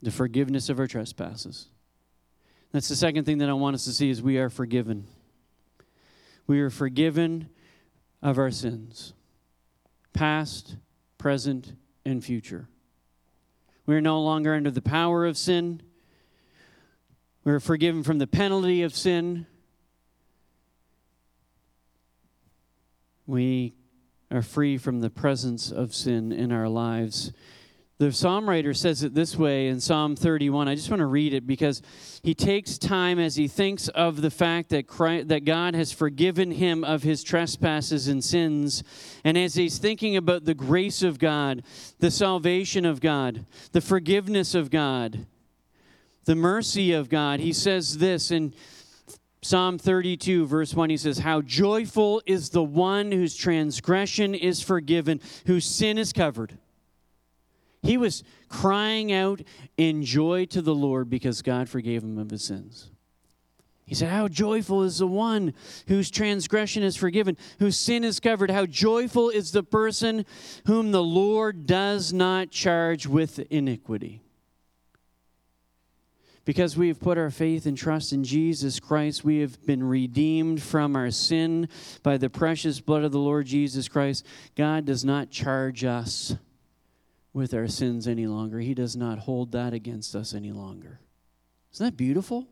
the 0.00 0.12
forgiveness 0.12 0.68
of 0.68 0.78
our 0.78 0.86
trespasses. 0.86 1.66
That's 2.70 2.88
the 2.88 2.94
second 2.94 3.24
thing 3.24 3.38
that 3.38 3.48
I 3.48 3.54
want 3.54 3.74
us 3.74 3.84
to 3.86 3.92
see 3.92 4.08
is 4.08 4.22
we 4.22 4.38
are 4.38 4.48
forgiven. 4.48 5.08
We 6.46 6.60
are 6.60 6.70
forgiven 6.70 7.48
of 8.22 8.38
our 8.38 8.52
sins, 8.52 9.14
past, 10.12 10.76
present, 11.18 11.72
and 12.04 12.24
future. 12.24 12.68
We 13.84 13.96
are 13.96 14.00
no 14.00 14.22
longer 14.22 14.54
under 14.54 14.70
the 14.70 14.80
power 14.80 15.26
of 15.26 15.36
sin. 15.36 15.82
We 17.42 17.52
are 17.52 17.60
forgiven 17.60 18.04
from 18.04 18.18
the 18.18 18.28
penalty 18.28 18.82
of 18.82 18.94
sin. 18.94 19.46
We 23.26 23.74
are 24.30 24.42
free 24.42 24.76
from 24.76 25.00
the 25.00 25.10
presence 25.10 25.70
of 25.70 25.94
sin 25.94 26.32
in 26.32 26.52
our 26.52 26.68
lives. 26.68 27.32
The 27.98 28.12
psalm 28.12 28.46
writer 28.46 28.74
says 28.74 29.02
it 29.02 29.14
this 29.14 29.36
way 29.36 29.68
in 29.68 29.80
Psalm 29.80 30.16
31. 30.16 30.68
I 30.68 30.74
just 30.74 30.90
want 30.90 31.00
to 31.00 31.06
read 31.06 31.32
it 31.32 31.46
because 31.46 31.80
he 32.22 32.34
takes 32.34 32.76
time 32.76 33.18
as 33.18 33.36
he 33.36 33.48
thinks 33.48 33.88
of 33.88 34.20
the 34.20 34.30
fact 34.30 34.68
that 34.68 34.86
Christ, 34.86 35.28
that 35.28 35.46
God 35.46 35.74
has 35.74 35.92
forgiven 35.92 36.50
him 36.50 36.84
of 36.84 37.04
his 37.04 37.24
trespasses 37.24 38.06
and 38.06 38.22
sins, 38.22 38.84
and 39.24 39.38
as 39.38 39.54
he's 39.54 39.78
thinking 39.78 40.14
about 40.14 40.44
the 40.44 40.52
grace 40.52 41.02
of 41.02 41.18
God, 41.18 41.62
the 41.98 42.10
salvation 42.10 42.84
of 42.84 43.00
God, 43.00 43.46
the 43.72 43.80
forgiveness 43.80 44.54
of 44.54 44.70
God, 44.70 45.24
the 46.26 46.34
mercy 46.34 46.92
of 46.92 47.08
God. 47.08 47.40
He 47.40 47.54
says 47.54 47.96
this 47.96 48.30
in 48.30 48.52
Psalm 49.46 49.78
32, 49.78 50.44
verse 50.44 50.74
1, 50.74 50.90
he 50.90 50.96
says, 50.96 51.18
How 51.18 51.40
joyful 51.40 52.20
is 52.26 52.50
the 52.50 52.64
one 52.64 53.12
whose 53.12 53.36
transgression 53.36 54.34
is 54.34 54.60
forgiven, 54.60 55.20
whose 55.46 55.64
sin 55.64 55.98
is 55.98 56.12
covered. 56.12 56.58
He 57.80 57.96
was 57.96 58.24
crying 58.48 59.12
out 59.12 59.42
in 59.76 60.02
joy 60.02 60.46
to 60.46 60.60
the 60.60 60.74
Lord 60.74 61.08
because 61.08 61.42
God 61.42 61.68
forgave 61.68 62.02
him 62.02 62.18
of 62.18 62.28
his 62.28 62.42
sins. 62.42 62.90
He 63.84 63.94
said, 63.94 64.08
How 64.08 64.26
joyful 64.26 64.82
is 64.82 64.98
the 64.98 65.06
one 65.06 65.54
whose 65.86 66.10
transgression 66.10 66.82
is 66.82 66.96
forgiven, 66.96 67.36
whose 67.60 67.76
sin 67.76 68.02
is 68.02 68.18
covered. 68.18 68.50
How 68.50 68.66
joyful 68.66 69.30
is 69.30 69.52
the 69.52 69.62
person 69.62 70.26
whom 70.66 70.90
the 70.90 71.04
Lord 71.04 71.66
does 71.66 72.12
not 72.12 72.50
charge 72.50 73.06
with 73.06 73.38
iniquity. 73.48 74.25
Because 76.46 76.76
we 76.76 76.86
have 76.86 77.00
put 77.00 77.18
our 77.18 77.28
faith 77.28 77.66
and 77.66 77.76
trust 77.76 78.12
in 78.12 78.22
Jesus 78.22 78.78
Christ, 78.78 79.24
we 79.24 79.40
have 79.40 79.66
been 79.66 79.82
redeemed 79.82 80.62
from 80.62 80.94
our 80.94 81.10
sin 81.10 81.68
by 82.04 82.16
the 82.18 82.30
precious 82.30 82.80
blood 82.80 83.02
of 83.02 83.10
the 83.10 83.18
Lord 83.18 83.46
Jesus 83.46 83.88
Christ. 83.88 84.24
God 84.54 84.84
does 84.84 85.04
not 85.04 85.28
charge 85.28 85.84
us 85.84 86.36
with 87.32 87.52
our 87.52 87.66
sins 87.66 88.06
any 88.06 88.28
longer, 88.28 88.60
He 88.60 88.74
does 88.74 88.96
not 88.96 89.18
hold 89.18 89.52
that 89.52 89.74
against 89.74 90.14
us 90.14 90.32
any 90.32 90.52
longer. 90.52 91.00
Isn't 91.74 91.84
that 91.84 91.96
beautiful? 91.96 92.46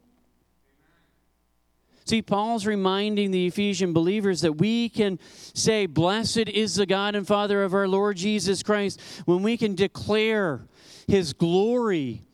See, 2.04 2.20
Paul's 2.20 2.66
reminding 2.66 3.30
the 3.30 3.46
Ephesian 3.46 3.92
believers 3.92 4.40
that 4.40 4.54
we 4.54 4.88
can 4.88 5.20
say, 5.54 5.86
Blessed 5.86 6.48
is 6.48 6.74
the 6.74 6.84
God 6.84 7.14
and 7.14 7.26
Father 7.26 7.62
of 7.62 7.72
our 7.72 7.88
Lord 7.88 8.16
Jesus 8.16 8.62
Christ, 8.64 9.00
when 9.24 9.42
we 9.44 9.56
can 9.56 9.76
declare 9.76 10.66
His 11.06 11.32
glory 11.32 12.24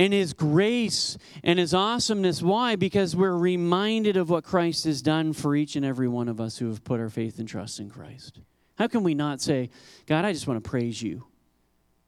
and 0.00 0.14
His 0.14 0.32
grace 0.32 1.18
and 1.44 1.58
His 1.58 1.74
awesomeness. 1.74 2.40
Why? 2.40 2.74
Because 2.74 3.14
we're 3.14 3.36
reminded 3.36 4.16
of 4.16 4.30
what 4.30 4.44
Christ 4.44 4.86
has 4.86 5.02
done 5.02 5.34
for 5.34 5.54
each 5.54 5.76
and 5.76 5.84
every 5.84 6.08
one 6.08 6.26
of 6.26 6.40
us 6.40 6.56
who 6.56 6.68
have 6.68 6.82
put 6.82 7.00
our 7.00 7.10
faith 7.10 7.38
and 7.38 7.46
trust 7.46 7.78
in 7.78 7.90
Christ. 7.90 8.40
How 8.78 8.88
can 8.88 9.02
we 9.02 9.14
not 9.14 9.42
say, 9.42 9.68
God, 10.06 10.24
I 10.24 10.32
just 10.32 10.46
want 10.46 10.64
to 10.64 10.68
praise 10.68 11.02
you 11.02 11.26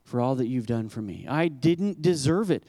for 0.04 0.22
all 0.22 0.36
that 0.36 0.46
you've 0.46 0.66
done 0.66 0.88
for 0.88 1.02
me? 1.02 1.26
I 1.28 1.48
didn't 1.48 2.00
deserve 2.00 2.50
it. 2.50 2.64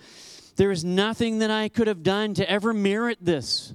There 0.58 0.72
is 0.72 0.84
nothing 0.84 1.40
that 1.40 1.50
I 1.50 1.70
could 1.70 1.88
have 1.88 2.04
done 2.04 2.34
to 2.34 2.50
ever 2.50 2.74
merit 2.74 3.20
this. 3.22 3.74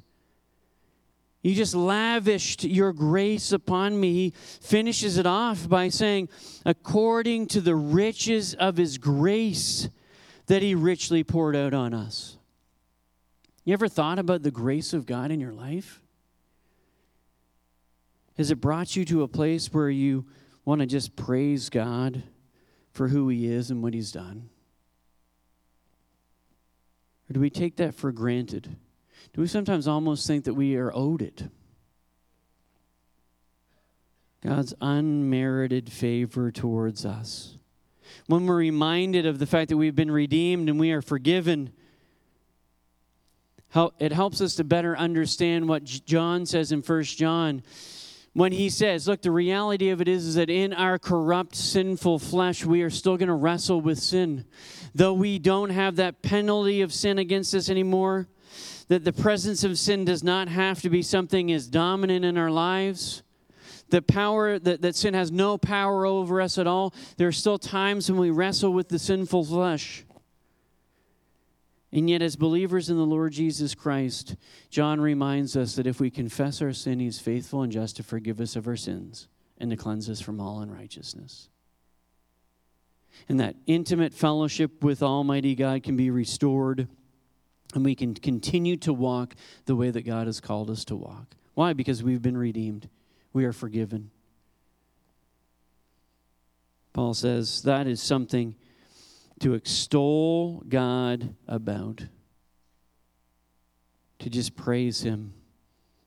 You 1.41 1.55
just 1.55 1.75
lavished 1.75 2.65
your 2.65 2.93
grace 2.93 3.53
upon 3.53 3.99
me. 3.99 4.13
He 4.13 4.35
finishes 4.37 5.17
it 5.17 5.25
off 5.25 5.67
by 5.67 5.89
saying, 5.89 6.29
according 6.67 7.47
to 7.47 7.63
the 7.63 7.75
riches 7.75 8.53
of 8.53 8.77
his 8.77 8.99
grace 8.99 9.89
that 10.49 10.63
He 10.63 10.75
richly 10.75 11.23
poured 11.23 11.55
out 11.55 11.73
on 11.73 11.95
us. 11.95 12.37
You 13.65 13.75
ever 13.75 13.89
thought 13.89 14.19
about 14.19 14.43
the 14.43 14.51
grace 14.51 14.93
of 14.93 15.07
God 15.07 15.31
in 15.31 15.41
your 15.41 15.53
life? 15.53 16.03
Has 18.37 18.51
it 18.51 18.61
brought 18.61 18.97
you 18.97 19.05
to 19.07 19.23
a 19.23 19.29
place 19.29 19.73
where 19.73 19.91
you 19.91 20.27
want 20.65 20.81
to 20.81 20.87
just 20.87 21.17
praise 21.17 21.69
God 21.69 22.23
for 22.93 23.09
who 23.09 23.29
He 23.29 23.47
is 23.47 23.71
and 23.71 23.83
what 23.83 23.95
He's 23.95 24.11
done? 24.11 24.49
Or 27.29 27.35
do 27.35 27.41
we 27.41 27.51
take 27.51 27.77
that 27.77 27.95
for 27.95 28.11
granted? 28.11 28.77
Do 29.35 29.43
we 29.43 29.47
sometimes 29.47 29.87
almost 29.87 30.27
think 30.27 30.45
that 30.45 30.55
we 30.55 30.77
are 30.77 30.93
owed 30.95 31.21
it? 31.21 31.45
God's 34.43 34.73
unmerited 34.81 35.93
favor 35.93 36.51
towards 36.51 37.05
us 37.05 37.59
when 38.27 38.47
we're 38.47 38.57
reminded 38.57 39.27
of 39.27 39.39
the 39.39 39.47
fact 39.47 39.69
that 39.71 39.77
we've 39.77 39.97
been 39.97 40.11
redeemed 40.11 40.69
and 40.69 40.79
we 40.79 40.93
are 40.93 41.03
forgiven, 41.03 41.73
it 43.99 44.13
helps 44.13 44.41
us 44.41 44.55
to 44.57 44.65
better 44.65 44.97
understand 44.97 45.69
what 45.69 45.85
John 45.85 46.47
says 46.47 46.73
in 46.73 46.83
First 46.83 47.19
John 47.19 47.63
when 48.33 48.53
he 48.53 48.71
says, 48.71 49.09
Look, 49.09 49.23
the 49.23 49.31
reality 49.31 49.91
of 49.91 50.01
it 50.01 50.09
is, 50.09 50.27
is 50.27 50.35
that 50.37 50.51
in 50.51 50.73
our 50.73 50.99
corrupt, 50.99 51.57
sinful 51.57 52.21
flesh, 52.21 52.65
we 52.65 52.83
are 52.83 52.91
still 52.91 53.17
going 53.17 53.29
to 53.29 53.35
wrestle 53.35 53.81
with 53.81 53.99
sin. 53.99 54.45
Though 54.95 55.15
we 55.15 55.39
don't 55.39 55.71
have 55.71 55.97
that 55.97 56.23
penalty 56.23 56.81
of 56.81 56.93
sin 56.93 57.19
against 57.19 57.55
us 57.55 57.69
anymore, 57.69 58.29
that 58.89 59.05
the 59.05 59.13
presence 59.13 59.65
of 59.65 59.79
sin 59.79 60.05
does 60.05 60.23
not 60.23 60.49
have 60.49 60.81
to 60.83 60.91
be 60.91 61.03
something 61.03 61.53
as 61.53 61.67
dominant 61.67 62.25
in 62.25 62.39
our 62.39 62.51
lives 62.51 63.23
that 63.91 64.07
power 64.07 64.59
that, 64.59 64.83
that 64.83 64.95
sin 64.95 65.15
has 65.15 65.31
no 65.33 65.59
power 65.59 66.05
over 66.07 66.41
us 66.41 66.59
at 66.59 66.67
all. 66.67 66.95
There 67.17 67.29
are 67.29 67.33
still 67.33 67.59
times 67.59 68.11
when 68.11 68.21
we 68.21 68.31
wrestle 68.31 68.73
with 68.73 68.89
the 68.89 68.99
sinful 68.99 69.45
flesh. 69.45 70.05
And 71.93 72.09
yet 72.09 72.21
as 72.21 72.37
believers 72.37 72.91
in 72.91 72.99
the 72.99 73.07
lord 73.07 73.33
jesus 73.33 73.75
christ 73.75 74.37
john 74.69 75.01
reminds 75.01 75.57
us 75.57 75.75
that 75.77 75.87
if 75.87 75.99
we 75.99 76.11
confess 76.11 76.61
our 76.61 76.75
sin 76.75 77.01
he's 77.01 77.19
faithful 77.19 77.63
and 77.63 77.73
just 77.73 77.97
to 77.97 78.03
forgive 78.03 78.41
us 78.41 78.57
of 78.57 78.69
our 78.69 78.77
sins 78.77 79.27
and 79.57 79.71
to 79.71 79.77
cleanse 79.77 80.09
us 80.11 80.21
from 80.21 80.39
all 80.39 80.61
unrighteousness. 80.61 81.49
And 83.29 83.41
that 83.41 83.57
intimate 83.67 84.13
fellowship 84.13 84.85
with 84.85 85.03
almighty 85.03 85.55
god 85.55 85.83
can 85.83 85.97
be 85.97 86.11
restored 86.11 86.89
and 87.75 87.85
we 87.85 87.95
can 87.95 88.15
continue 88.15 88.77
to 88.77 88.93
walk 88.93 89.35
the 89.65 89.75
way 89.75 89.91
that 89.91 90.03
god 90.03 90.27
has 90.27 90.41
called 90.41 90.71
us 90.71 90.85
to 90.87 90.97
walk. 90.97 91.35
Why? 91.55 91.73
Because 91.73 92.03
we've 92.03 92.23
been 92.23 92.37
redeemed 92.37 92.89
we 93.33 93.45
are 93.45 93.53
forgiven. 93.53 94.11
Paul 96.93 97.15
says 97.15 97.63
that 97.63 97.87
is 97.87 98.03
something 98.03 98.57
to 99.41 99.55
extol 99.55 100.65
God 100.69 101.35
about, 101.47 102.07
to 104.19 104.29
just 104.29 104.57
praise 104.57 105.03
Him 105.03 105.33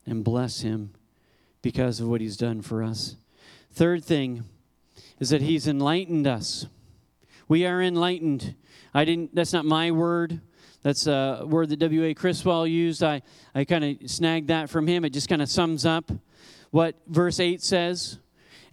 and 0.06 0.24
bless 0.24 0.62
Him 0.62 0.94
because 1.62 2.00
of 2.00 2.08
what 2.10 2.20
He's 2.20 2.36
done 2.36 2.62
for 2.62 2.84
us. 2.84 3.16
Third 3.72 4.04
thing 4.04 4.44
is 5.20 5.30
that 5.30 5.42
He's 5.42 5.68
enlightened 5.68 6.28
us. 6.28 6.66
We 7.48 7.66
are 7.66 7.82
enlightened. 7.82 8.56
I 8.94 9.06
didn't, 9.06 9.34
that's 9.34 9.54
not 9.54 9.64
my 9.64 9.92
word. 9.92 10.42
That's 10.84 11.06
a 11.06 11.44
word 11.46 11.70
that 11.70 11.78
W.A. 11.78 12.14
Criswell 12.14 12.66
used. 12.66 13.04
I, 13.04 13.22
I 13.54 13.66
kind 13.66 13.84
of 13.84 14.10
snagged 14.10 14.48
that 14.48 14.70
from 14.70 14.88
him. 14.88 15.06
It 15.06 15.12
just 15.12 15.30
kind 15.30 15.42
of 15.42 15.50
sums 15.50 15.86
up 15.86 16.12
what 16.72 16.96
verse 17.08 17.40
8 17.40 17.62
says. 17.62 18.18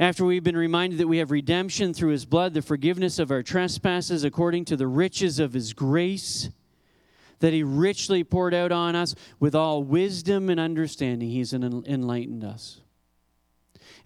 After 0.00 0.24
we've 0.24 0.44
been 0.44 0.56
reminded 0.56 1.00
that 1.00 1.08
we 1.08 1.18
have 1.18 1.32
redemption 1.32 1.92
through 1.92 2.11
his 2.11 2.24
blood, 2.24 2.54
the 2.54 2.62
forgiveness 2.62 3.18
of 3.18 3.30
our 3.30 3.42
trespasses 3.42 4.22
according 4.24 4.64
to 4.66 4.76
the 4.76 4.87
riches 4.87 5.40
of 5.40 5.52
his 5.52 5.72
grace 5.72 6.50
that 7.40 7.52
he 7.52 7.62
richly 7.62 8.24
poured 8.24 8.54
out 8.54 8.72
on 8.72 8.96
us 8.96 9.14
with 9.38 9.54
all 9.54 9.82
wisdom 9.82 10.50
and 10.50 10.58
understanding, 10.58 11.30
he's 11.30 11.52
enlightened 11.52 12.44
us. 12.44 12.80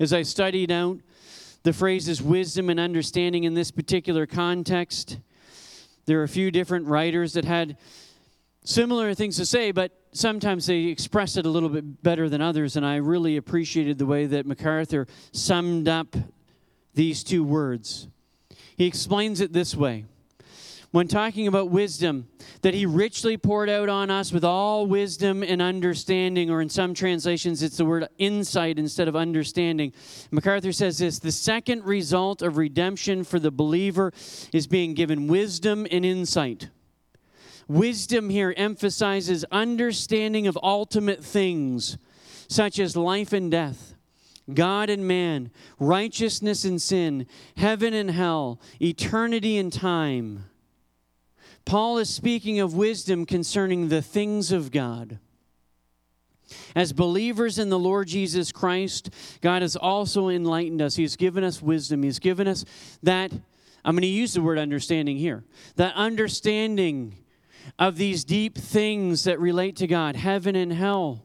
As 0.01 0.13
I 0.13 0.23
studied 0.23 0.71
out 0.71 0.99
the 1.63 1.73
phrases 1.73 2.21
wisdom 2.21 2.71
and 2.71 2.81
understanding 2.81 3.45
in 3.45 3.55
this 3.55 3.71
particular 3.71 4.27
context, 4.27 5.19
there 6.07 6.21
are 6.21 6.25
a 6.25 6.29
few 6.29 6.51
different 6.51 6.87
writers 6.87 7.35
that 7.35 7.45
had 7.45 7.77
similar 8.65 9.15
things 9.15 9.37
to 9.37 9.47
say, 9.47 9.73
but 9.73 9.93
sometimes 10.13 10.67
they 10.67 10.85
express 10.85 11.37
it 11.37 11.47
a 11.47 11.49
little 11.49 11.69
bit 11.69 12.03
better 12.03 12.29
than 12.29 12.41
others. 12.41 12.77
And 12.77 12.85
I 12.85 12.97
really 12.97 13.37
appreciated 13.37 13.99
the 13.99 14.07
way 14.07 14.27
that 14.27 14.47
MacArthur 14.47 15.07
summed 15.33 15.89
up 15.89 16.17
these 16.95 17.25
two 17.25 17.45
words. 17.45 18.09
He 18.77 18.87
explains 18.87 19.41
it 19.41 19.53
this 19.53 19.75
way 19.75 20.05
when 20.93 21.09
talking 21.09 21.49
about 21.49 21.71
wisdom, 21.71 22.29
that 22.61 22.75
he 22.75 22.85
richly 22.85 23.39
poured 23.39 23.71
out 23.71 23.89
on 23.89 24.11
us 24.11 24.31
with 24.31 24.45
all 24.45 24.87
wisdom 24.87 25.43
and 25.43 25.63
understanding, 25.63 26.51
or 26.51 26.61
in 26.61 26.69
some 26.69 26.93
translations, 26.93 27.63
it's 27.63 27.79
the 27.79 27.85
word 27.87 28.07
insight 28.19 28.79
instead 28.79 29.09
of 29.09 29.17
understanding. 29.17 29.95
MacArthur 30.31 30.71
says 30.71 30.99
this 30.99 31.19
the 31.19 31.33
second 31.33 31.85
result 31.85 32.43
of 32.43 32.59
redemption 32.59 33.25
for 33.25 33.39
the 33.39 33.51
believer 33.51 34.13
is 34.53 34.67
being 34.67 34.93
given 34.93 35.29
wisdom 35.29 35.87
and 35.91 36.05
insight. 36.05 36.69
Wisdom 37.69 38.31
here 38.31 38.55
emphasizes 38.57 39.45
understanding 39.51 40.47
of 40.47 40.59
ultimate 40.63 41.25
things, 41.25 41.97
such 42.49 42.79
as 42.79 42.97
life 42.97 43.33
and 43.33 43.51
death. 43.51 43.95
God 44.53 44.91
and 44.91 45.07
man, 45.07 45.51
righteousness 45.79 46.65
and 46.65 46.83
sin, 46.83 47.27
heaven 47.57 47.95
and 47.95 48.11
hell, 48.11 48.61
eternity 48.81 49.57
and 49.57 49.73
time. 49.73 50.45
Paul 51.65 51.99
is 51.99 52.11
speaking 52.11 52.59
of 52.59 52.75
wisdom 52.75 53.25
concerning 53.25 53.89
the 53.89 54.03
things 54.03 54.51
of 54.51 54.73
God. 54.73 55.21
As 56.75 56.93
believers 56.93 57.59
in 57.59 57.69
the 57.69 57.79
Lord 57.79 58.09
Jesus 58.09 58.51
Christ, 58.53 59.11
God 59.41 59.63
has 59.63 59.77
also 59.77 60.29
enlightened 60.29 60.83
us. 60.83 60.97
He's 60.97 61.17
given 61.17 61.45
us 61.45 61.63
wisdom. 61.63 62.03
He's 62.03 62.19
given 62.19 62.49
us 62.49 62.65
that, 63.03 63.33
I'm 63.85 63.95
going 63.95 64.03
to 64.03 64.09
use 64.09 64.35
the 64.35 64.43
word 64.43 64.59
understanding 64.59 65.17
here, 65.17 65.45
that 65.77 65.95
understanding 65.95 67.17
of 67.79 67.97
these 67.97 68.25
deep 68.25 68.57
things 68.57 69.25
that 69.25 69.41
relate 69.41 69.77
to 69.77 69.87
God, 69.87 70.17
heaven 70.17 70.57
and 70.57 70.73
hell, 70.73 71.25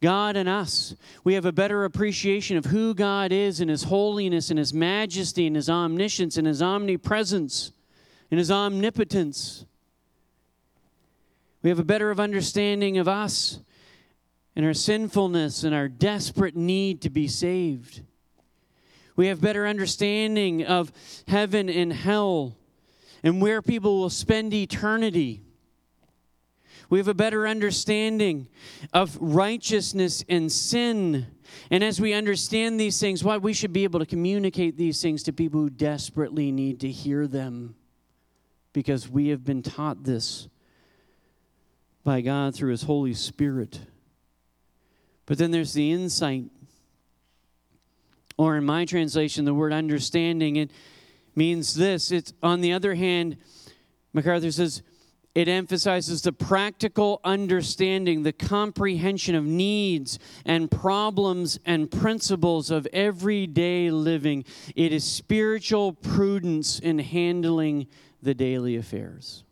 God 0.00 0.36
and 0.36 0.48
us. 0.48 0.94
We 1.24 1.34
have 1.34 1.44
a 1.44 1.52
better 1.52 1.84
appreciation 1.84 2.56
of 2.56 2.66
who 2.66 2.94
God 2.94 3.32
is 3.32 3.60
and 3.60 3.70
His 3.70 3.84
holiness 3.84 4.50
and 4.50 4.58
His 4.58 4.72
majesty 4.72 5.46
and 5.46 5.56
His 5.56 5.68
omniscience 5.68 6.36
and 6.36 6.46
His 6.46 6.62
omnipresence 6.62 7.72
and 8.30 8.38
His 8.38 8.50
omnipotence. 8.50 9.64
We 11.62 11.68
have 11.68 11.78
a 11.78 11.84
better 11.84 12.10
of 12.10 12.18
understanding 12.18 12.96
of 12.96 13.08
us 13.08 13.60
and 14.56 14.64
our 14.64 14.74
sinfulness 14.74 15.64
and 15.64 15.74
our 15.74 15.88
desperate 15.88 16.56
need 16.56 17.02
to 17.02 17.10
be 17.10 17.28
saved. 17.28 18.02
We 19.16 19.26
have 19.26 19.40
better 19.40 19.66
understanding 19.66 20.64
of 20.64 20.92
heaven 21.28 21.68
and 21.68 21.92
hell 21.92 22.56
and 23.22 23.42
where 23.42 23.60
people 23.60 23.98
will 23.98 24.10
spend 24.10 24.54
eternity. 24.54 25.42
We 26.90 26.98
have 26.98 27.08
a 27.08 27.14
better 27.14 27.46
understanding 27.46 28.48
of 28.92 29.16
righteousness 29.20 30.24
and 30.28 30.50
sin. 30.50 31.28
And 31.70 31.84
as 31.84 32.00
we 32.00 32.12
understand 32.12 32.80
these 32.80 32.98
things, 32.98 33.22
why 33.22 33.36
we 33.36 33.52
should 33.52 33.72
be 33.72 33.84
able 33.84 34.00
to 34.00 34.06
communicate 34.06 34.76
these 34.76 35.00
things 35.00 35.22
to 35.22 35.32
people 35.32 35.60
who 35.60 35.70
desperately 35.70 36.50
need 36.50 36.80
to 36.80 36.90
hear 36.90 37.28
them 37.28 37.76
because 38.72 39.08
we 39.08 39.28
have 39.28 39.44
been 39.44 39.62
taught 39.62 40.02
this 40.02 40.48
by 42.02 42.20
God 42.20 42.56
through 42.56 42.72
His 42.72 42.82
Holy 42.82 43.14
Spirit. 43.14 43.80
But 45.26 45.38
then 45.38 45.52
there's 45.52 45.72
the 45.72 45.92
insight. 45.92 46.46
Or 48.36 48.56
in 48.56 48.64
my 48.64 48.84
translation, 48.84 49.44
the 49.44 49.54
word 49.54 49.72
understanding, 49.72 50.56
it 50.56 50.72
means 51.36 51.74
this. 51.74 52.10
It's 52.10 52.32
on 52.42 52.62
the 52.62 52.72
other 52.72 52.94
hand, 52.94 53.36
MacArthur 54.12 54.50
says, 54.50 54.82
it 55.34 55.48
emphasizes 55.48 56.22
the 56.22 56.32
practical 56.32 57.20
understanding, 57.22 58.22
the 58.22 58.32
comprehension 58.32 59.34
of 59.34 59.44
needs 59.44 60.18
and 60.44 60.70
problems 60.70 61.58
and 61.64 61.90
principles 61.90 62.70
of 62.70 62.86
everyday 62.92 63.90
living. 63.90 64.44
It 64.74 64.92
is 64.92 65.04
spiritual 65.04 65.92
prudence 65.92 66.80
in 66.80 66.98
handling 66.98 67.86
the 68.20 68.34
daily 68.34 68.76
affairs. 68.76 69.44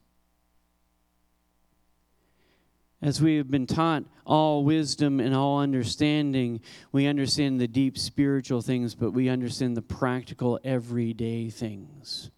As 3.01 3.23
we 3.23 3.37
have 3.37 3.49
been 3.49 3.69
taught 3.69 4.03
all 4.27 4.65
wisdom 4.65 5.21
and 5.21 5.33
all 5.33 5.61
understanding, 5.61 6.61
we 6.91 7.07
understand 7.07 7.61
the 7.61 7.69
deep 7.69 7.97
spiritual 7.97 8.61
things, 8.61 8.97
but 8.97 9.13
we 9.13 9.29
understand 9.29 9.77
the 9.77 9.83
practical 9.83 10.59
everyday 10.65 11.49
things. 11.49 12.33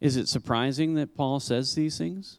Is 0.00 0.16
it 0.16 0.28
surprising 0.28 0.94
that 0.94 1.14
Paul 1.16 1.40
says 1.40 1.74
these 1.74 1.98
things? 1.98 2.38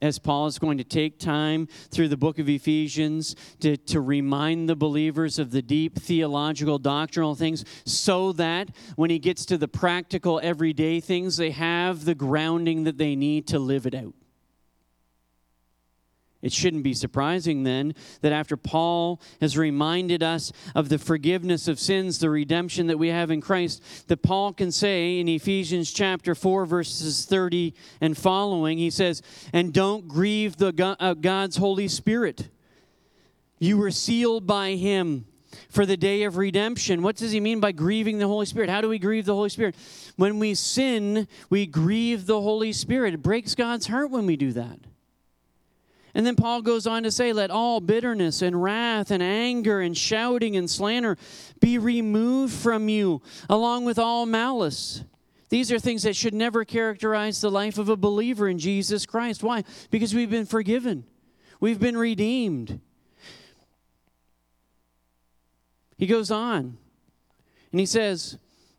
As 0.00 0.18
Paul 0.18 0.46
is 0.46 0.60
going 0.60 0.78
to 0.78 0.84
take 0.84 1.18
time 1.18 1.66
through 1.90 2.08
the 2.08 2.16
book 2.16 2.38
of 2.38 2.48
Ephesians 2.48 3.34
to, 3.60 3.76
to 3.76 4.00
remind 4.00 4.68
the 4.68 4.76
believers 4.76 5.40
of 5.40 5.50
the 5.50 5.62
deep 5.62 5.98
theological, 5.98 6.78
doctrinal 6.78 7.34
things, 7.34 7.64
so 7.84 8.32
that 8.34 8.68
when 8.94 9.10
he 9.10 9.18
gets 9.18 9.44
to 9.46 9.58
the 9.58 9.66
practical, 9.66 10.40
everyday 10.42 11.00
things, 11.00 11.36
they 11.36 11.50
have 11.50 12.04
the 12.04 12.14
grounding 12.14 12.84
that 12.84 12.96
they 12.96 13.16
need 13.16 13.48
to 13.48 13.58
live 13.58 13.86
it 13.86 13.94
out. 13.94 14.14
It 16.40 16.52
shouldn't 16.52 16.84
be 16.84 16.94
surprising 16.94 17.64
then 17.64 17.94
that 18.20 18.32
after 18.32 18.56
Paul 18.56 19.20
has 19.40 19.58
reminded 19.58 20.22
us 20.22 20.52
of 20.74 20.88
the 20.88 20.98
forgiveness 20.98 21.66
of 21.66 21.80
sins, 21.80 22.20
the 22.20 22.30
redemption 22.30 22.86
that 22.86 22.98
we 22.98 23.08
have 23.08 23.32
in 23.32 23.40
Christ, 23.40 24.06
that 24.06 24.22
Paul 24.22 24.52
can 24.52 24.70
say 24.70 25.18
in 25.18 25.28
Ephesians 25.28 25.92
chapter 25.92 26.36
4, 26.36 26.64
verses 26.64 27.24
30 27.24 27.74
and 28.00 28.16
following, 28.16 28.78
he 28.78 28.90
says, 28.90 29.20
And 29.52 29.72
don't 29.72 30.06
grieve 30.06 30.56
the 30.56 30.72
God, 30.72 30.96
uh, 31.00 31.14
God's 31.14 31.56
Holy 31.56 31.88
Spirit. 31.88 32.48
You 33.58 33.76
were 33.76 33.90
sealed 33.90 34.46
by 34.46 34.72
him 34.72 35.26
for 35.70 35.84
the 35.86 35.96
day 35.96 36.22
of 36.22 36.36
redemption. 36.36 37.02
What 37.02 37.16
does 37.16 37.32
he 37.32 37.40
mean 37.40 37.58
by 37.58 37.72
grieving 37.72 38.18
the 38.18 38.28
Holy 38.28 38.46
Spirit? 38.46 38.70
How 38.70 38.80
do 38.80 38.88
we 38.88 39.00
grieve 39.00 39.24
the 39.24 39.34
Holy 39.34 39.48
Spirit? 39.48 39.74
When 40.14 40.38
we 40.38 40.54
sin, 40.54 41.26
we 41.50 41.66
grieve 41.66 42.26
the 42.26 42.40
Holy 42.40 42.72
Spirit. 42.72 43.14
It 43.14 43.22
breaks 43.22 43.56
God's 43.56 43.88
heart 43.88 44.12
when 44.12 44.24
we 44.24 44.36
do 44.36 44.52
that. 44.52 44.78
And 46.18 46.26
then 46.26 46.34
Paul 46.34 46.62
goes 46.62 46.88
on 46.88 47.04
to 47.04 47.12
say, 47.12 47.32
Let 47.32 47.52
all 47.52 47.78
bitterness 47.78 48.42
and 48.42 48.60
wrath 48.60 49.12
and 49.12 49.22
anger 49.22 49.80
and 49.80 49.96
shouting 49.96 50.56
and 50.56 50.68
slander 50.68 51.16
be 51.60 51.78
removed 51.78 52.52
from 52.52 52.88
you, 52.88 53.22
along 53.48 53.84
with 53.84 54.00
all 54.00 54.26
malice. 54.26 55.04
These 55.48 55.70
are 55.70 55.78
things 55.78 56.02
that 56.02 56.16
should 56.16 56.34
never 56.34 56.64
characterize 56.64 57.40
the 57.40 57.52
life 57.52 57.78
of 57.78 57.88
a 57.88 57.96
believer 57.96 58.48
in 58.48 58.58
Jesus 58.58 59.06
Christ. 59.06 59.44
Why? 59.44 59.62
Because 59.92 60.12
we've 60.12 60.28
been 60.28 60.44
forgiven, 60.44 61.04
we've 61.60 61.78
been 61.78 61.96
redeemed. 61.96 62.80
He 65.98 66.08
goes 66.08 66.32
on 66.32 66.78
and 67.70 67.78
he 67.78 67.86
says, 67.86 68.38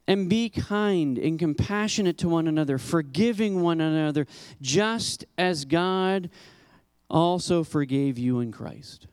and 0.10 0.30
be 0.30 0.50
kind 0.50 1.18
and 1.18 1.40
compassionate 1.40 2.18
to 2.18 2.28
one 2.28 2.50
another, 2.50 2.78
forgiving 2.78 3.62
one 3.62 3.80
another, 3.80 4.28
just 4.62 5.24
as 5.38 5.64
God 5.64 6.30
also 7.10 7.64
forgave 7.64 8.18
you 8.18 8.40
in 8.40 8.52
Christ. 8.52 9.08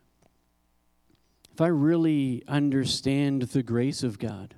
If 1.53 1.61
I 1.61 1.69
really 1.69 2.43
understand 2.47 3.43
the 3.43 3.63
grace 3.63 4.03
of 4.03 4.19
God, 4.19 4.55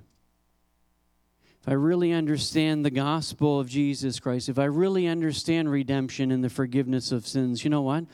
if 1.61 1.67
I 1.67 1.73
really 1.73 2.13
understand 2.13 2.85
the 2.85 2.89
gospel 2.89 3.59
of 3.59 3.69
Jesus 3.69 4.19
Christ, 4.19 4.49
if 4.49 4.59
I 4.59 4.65
really 4.65 5.07
understand 5.07 5.71
redemption 5.71 6.31
and 6.31 6.43
the 6.43 6.49
forgiveness 6.49 7.11
of 7.11 7.27
sins, 7.27 7.63
you 7.63 7.69
know 7.69 7.81
what? 7.81 8.05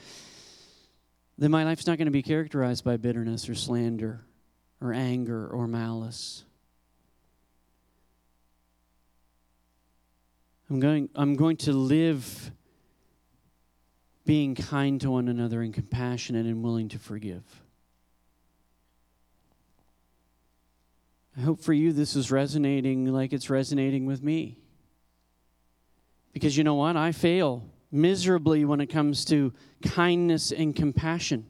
Then 1.38 1.52
my 1.52 1.64
life's 1.64 1.86
not 1.86 1.98
going 1.98 2.06
to 2.06 2.12
be 2.12 2.24
characterized 2.24 2.84
by 2.84 2.98
bitterness 2.98 3.50
or 3.50 3.56
slander 3.56 4.26
or 4.82 4.94
anger 4.94 5.48
or 5.48 5.68
malice. 5.68 6.44
I'm 10.70 10.80
going, 10.80 11.10
I'm 11.16 11.36
going 11.36 11.58
to 11.58 11.74
live 11.74 12.52
being 14.26 14.56
kind 14.56 15.00
to 15.02 15.12
one 15.12 15.28
another 15.28 15.62
and 15.62 15.74
compassionate 15.74 16.46
and 16.46 16.64
willing 16.64 16.90
to 16.90 17.00
forgive. 17.00 17.44
I 21.38 21.42
hope 21.42 21.62
for 21.62 21.74
you 21.74 21.94
this 21.94 22.16
is 22.16 22.32
resonating 22.32 23.06
like 23.06 23.34
it's 23.34 23.50
resonating 23.50 24.06
with 24.06 24.24
me. 24.24 24.58
Because 26.34 26.58
you 26.58 26.64
know 26.64 26.76
what? 26.76 26.98
I 26.98 27.12
fail 27.12 27.64
miserably 27.92 28.66
when 28.66 28.82
it 28.82 28.88
comes 28.88 29.26
to 29.26 29.54
kindness 29.84 30.52
and 30.52 30.76
compassion. 30.76 31.46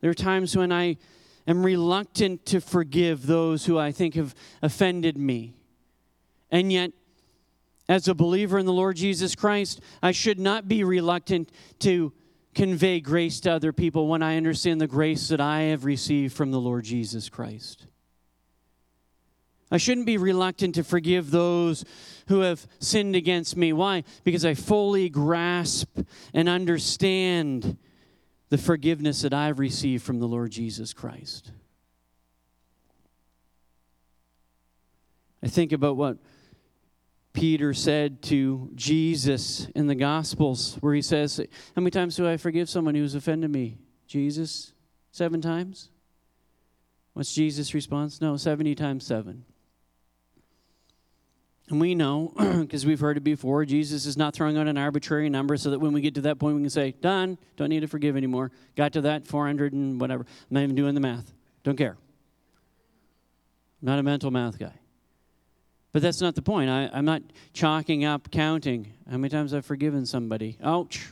There 0.00 0.10
are 0.10 0.14
times 0.14 0.56
when 0.56 0.72
I 0.72 0.98
am 1.46 1.64
reluctant 1.64 2.44
to 2.46 2.60
forgive 2.60 3.26
those 3.26 3.66
who 3.66 3.78
I 3.78 3.92
think 3.92 4.14
have 4.14 4.34
offended 4.60 5.16
me. 5.16 5.54
And 6.50 6.72
yet, 6.72 6.92
as 7.88 8.08
a 8.08 8.14
believer 8.14 8.58
in 8.58 8.66
the 8.66 8.72
Lord 8.72 8.96
Jesus 8.96 9.34
Christ, 9.34 9.80
I 10.02 10.12
should 10.12 10.38
not 10.38 10.68
be 10.68 10.84
reluctant 10.84 11.50
to 11.80 12.12
convey 12.54 13.00
grace 13.00 13.40
to 13.40 13.52
other 13.52 13.72
people 13.72 14.06
when 14.08 14.22
I 14.22 14.36
understand 14.36 14.80
the 14.80 14.86
grace 14.86 15.28
that 15.28 15.40
I 15.40 15.62
have 15.62 15.84
received 15.84 16.34
from 16.34 16.50
the 16.50 16.60
Lord 16.60 16.84
Jesus 16.84 17.28
Christ. 17.28 17.86
I 19.70 19.76
shouldn't 19.76 20.06
be 20.06 20.18
reluctant 20.18 20.76
to 20.76 20.84
forgive 20.84 21.30
those 21.30 21.84
who 22.28 22.40
have 22.40 22.66
sinned 22.78 23.16
against 23.16 23.56
me. 23.56 23.72
Why? 23.72 24.04
Because 24.22 24.44
I 24.44 24.54
fully 24.54 25.08
grasp 25.08 25.98
and 26.32 26.48
understand 26.48 27.76
the 28.50 28.58
forgiveness 28.58 29.22
that 29.22 29.34
I've 29.34 29.58
received 29.58 30.04
from 30.04 30.20
the 30.20 30.28
Lord 30.28 30.52
Jesus 30.52 30.92
Christ. 30.92 31.50
I 35.42 35.48
think 35.48 35.72
about 35.72 35.96
what 35.96 36.18
Peter 37.34 37.74
said 37.74 38.22
to 38.22 38.70
Jesus 38.76 39.66
in 39.74 39.88
the 39.88 39.94
Gospels, 39.96 40.76
where 40.80 40.94
he 40.94 41.02
says, 41.02 41.38
How 41.74 41.82
many 41.82 41.90
times 41.90 42.16
do 42.16 42.26
I 42.26 42.36
forgive 42.36 42.70
someone 42.70 42.94
who's 42.94 43.16
offended 43.16 43.50
me? 43.50 43.76
Jesus, 44.06 44.72
seven 45.10 45.40
times? 45.40 45.90
What's 47.12 47.34
Jesus' 47.34 47.74
response? 47.74 48.20
No, 48.20 48.36
70 48.36 48.76
times 48.76 49.04
seven. 49.04 49.44
And 51.68 51.80
we 51.80 51.96
know, 51.96 52.32
because 52.38 52.86
we've 52.86 53.00
heard 53.00 53.16
it 53.16 53.24
before, 53.24 53.64
Jesus 53.64 54.06
is 54.06 54.16
not 54.16 54.32
throwing 54.34 54.56
out 54.56 54.68
an 54.68 54.78
arbitrary 54.78 55.28
number 55.28 55.56
so 55.56 55.70
that 55.70 55.80
when 55.80 55.92
we 55.92 56.00
get 56.00 56.14
to 56.14 56.20
that 56.22 56.38
point, 56.38 56.54
we 56.54 56.62
can 56.62 56.70
say, 56.70 56.92
Done, 56.92 57.36
don't 57.56 57.68
need 57.68 57.80
to 57.80 57.88
forgive 57.88 58.16
anymore. 58.16 58.52
Got 58.76 58.92
to 58.92 59.00
that, 59.02 59.26
400 59.26 59.72
and 59.72 60.00
whatever. 60.00 60.24
I'm 60.24 60.54
not 60.54 60.62
even 60.62 60.76
doing 60.76 60.94
the 60.94 61.00
math. 61.00 61.32
Don't 61.64 61.76
care. 61.76 61.96
I'm 63.82 63.86
not 63.86 63.98
a 63.98 64.04
mental 64.04 64.30
math 64.30 64.56
guy. 64.56 64.72
But 65.94 66.02
that's 66.02 66.20
not 66.20 66.34
the 66.34 66.42
point. 66.42 66.68
I, 66.68 66.90
I'm 66.92 67.04
not 67.04 67.22
chalking 67.52 68.04
up, 68.04 68.32
counting 68.32 68.94
how 69.08 69.16
many 69.16 69.28
times 69.28 69.54
I've 69.54 69.64
forgiven 69.64 70.04
somebody. 70.06 70.58
Ouch. 70.60 71.06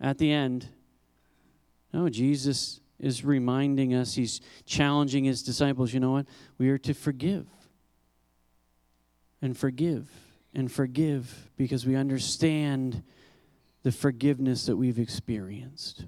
At 0.00 0.16
the 0.16 0.32
end. 0.32 0.66
No, 1.92 2.08
Jesus 2.08 2.80
is 2.98 3.26
reminding 3.26 3.94
us, 3.94 4.14
he's 4.14 4.40
challenging 4.64 5.24
his 5.24 5.42
disciples. 5.42 5.92
You 5.92 6.00
know 6.00 6.12
what? 6.12 6.24
We 6.56 6.70
are 6.70 6.78
to 6.78 6.94
forgive 6.94 7.46
and 9.42 9.54
forgive 9.54 10.08
and 10.54 10.72
forgive 10.72 11.50
because 11.58 11.84
we 11.84 11.94
understand 11.94 13.02
the 13.82 13.92
forgiveness 13.92 14.64
that 14.64 14.76
we've 14.78 14.98
experienced. 14.98 16.06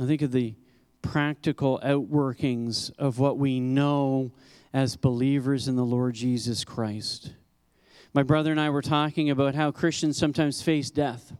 I 0.00 0.06
think 0.06 0.22
of 0.22 0.32
the 0.32 0.54
practical 1.02 1.80
outworkings 1.84 2.90
of 2.98 3.18
what 3.18 3.38
we 3.38 3.60
know 3.60 4.32
as 4.72 4.96
believers 4.96 5.68
in 5.68 5.76
the 5.76 5.84
Lord 5.84 6.14
Jesus 6.14 6.64
Christ. 6.64 7.32
My 8.14 8.22
brother 8.22 8.50
and 8.50 8.60
I 8.60 8.70
were 8.70 8.82
talking 8.82 9.30
about 9.30 9.54
how 9.54 9.70
Christians 9.70 10.16
sometimes 10.16 10.62
face 10.62 10.90
death. 10.90 11.32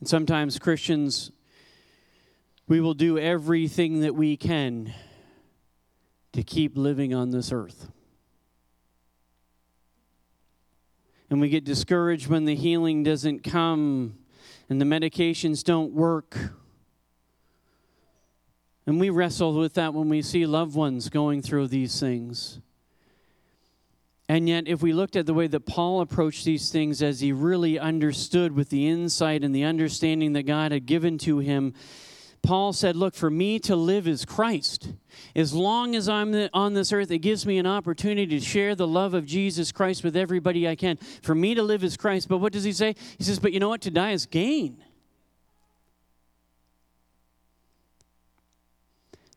And 0.00 0.08
sometimes 0.08 0.58
Christians, 0.58 1.30
we 2.68 2.80
will 2.80 2.94
do 2.94 3.18
everything 3.18 4.00
that 4.00 4.14
we 4.14 4.36
can 4.36 4.92
to 6.32 6.42
keep 6.42 6.76
living 6.76 7.14
on 7.14 7.30
this 7.30 7.52
earth. 7.52 7.90
And 11.30 11.40
we 11.40 11.48
get 11.48 11.64
discouraged 11.64 12.26
when 12.26 12.44
the 12.44 12.54
healing 12.54 13.02
doesn't 13.02 13.44
come 13.44 14.18
and 14.68 14.80
the 14.80 14.84
medications 14.84 15.64
don't 15.64 15.92
work 15.92 16.36
and 18.86 19.00
we 19.00 19.10
wrestle 19.10 19.54
with 19.54 19.74
that 19.74 19.94
when 19.94 20.08
we 20.08 20.22
see 20.22 20.46
loved 20.46 20.74
ones 20.74 21.08
going 21.08 21.42
through 21.42 21.68
these 21.68 21.98
things. 21.98 22.60
And 24.28 24.48
yet, 24.48 24.66
if 24.66 24.82
we 24.82 24.92
looked 24.92 25.16
at 25.16 25.26
the 25.26 25.34
way 25.34 25.46
that 25.48 25.66
Paul 25.66 26.00
approached 26.00 26.44
these 26.44 26.70
things 26.70 27.02
as 27.02 27.20
he 27.20 27.32
really 27.32 27.78
understood 27.78 28.52
with 28.52 28.70
the 28.70 28.88
insight 28.88 29.44
and 29.44 29.54
the 29.54 29.64
understanding 29.64 30.32
that 30.32 30.44
God 30.44 30.72
had 30.72 30.86
given 30.86 31.18
to 31.18 31.38
him, 31.38 31.74
Paul 32.42 32.72
said, 32.72 32.96
Look, 32.96 33.14
for 33.14 33.30
me 33.30 33.58
to 33.60 33.76
live 33.76 34.06
is 34.06 34.24
Christ. 34.24 34.92
As 35.34 35.52
long 35.52 35.94
as 35.94 36.08
I'm 36.08 36.48
on 36.52 36.74
this 36.74 36.92
earth, 36.92 37.10
it 37.10 37.18
gives 37.18 37.46
me 37.46 37.58
an 37.58 37.66
opportunity 37.66 38.38
to 38.38 38.44
share 38.44 38.74
the 38.74 38.86
love 38.86 39.14
of 39.14 39.24
Jesus 39.24 39.72
Christ 39.72 40.04
with 40.04 40.16
everybody 40.16 40.68
I 40.68 40.74
can. 40.74 40.96
For 41.22 41.34
me 41.34 41.54
to 41.54 41.62
live 41.62 41.84
is 41.84 41.96
Christ. 41.96 42.28
But 42.28 42.38
what 42.38 42.52
does 42.52 42.64
he 42.64 42.72
say? 42.72 42.96
He 43.18 43.24
says, 43.24 43.38
But 43.38 43.52
you 43.52 43.60
know 43.60 43.70
what? 43.70 43.82
To 43.82 43.90
die 43.90 44.12
is 44.12 44.26
gain. 44.26 44.82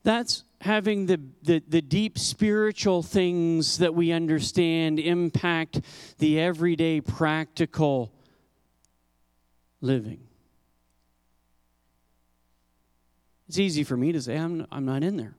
That's 0.08 0.46
having 0.62 1.06
the, 1.06 1.20
the, 1.44 1.62
the, 1.68 1.82
deep 1.82 2.18
spiritual 2.18 3.04
things 3.04 3.80
that 3.80 3.94
we 3.94 4.14
understand 4.14 5.00
impact 5.02 5.82
the 6.20 6.40
everyday 6.40 7.02
practical 7.02 8.14
living. 9.82 10.22
It's 13.50 13.60
easy 13.60 13.84
for 13.84 13.98
me 13.98 14.14
to 14.14 14.22
say, 14.22 14.38
I'm, 14.38 14.66
I'm 14.72 14.86
not 14.86 15.04
in 15.04 15.18
there. 15.18 15.36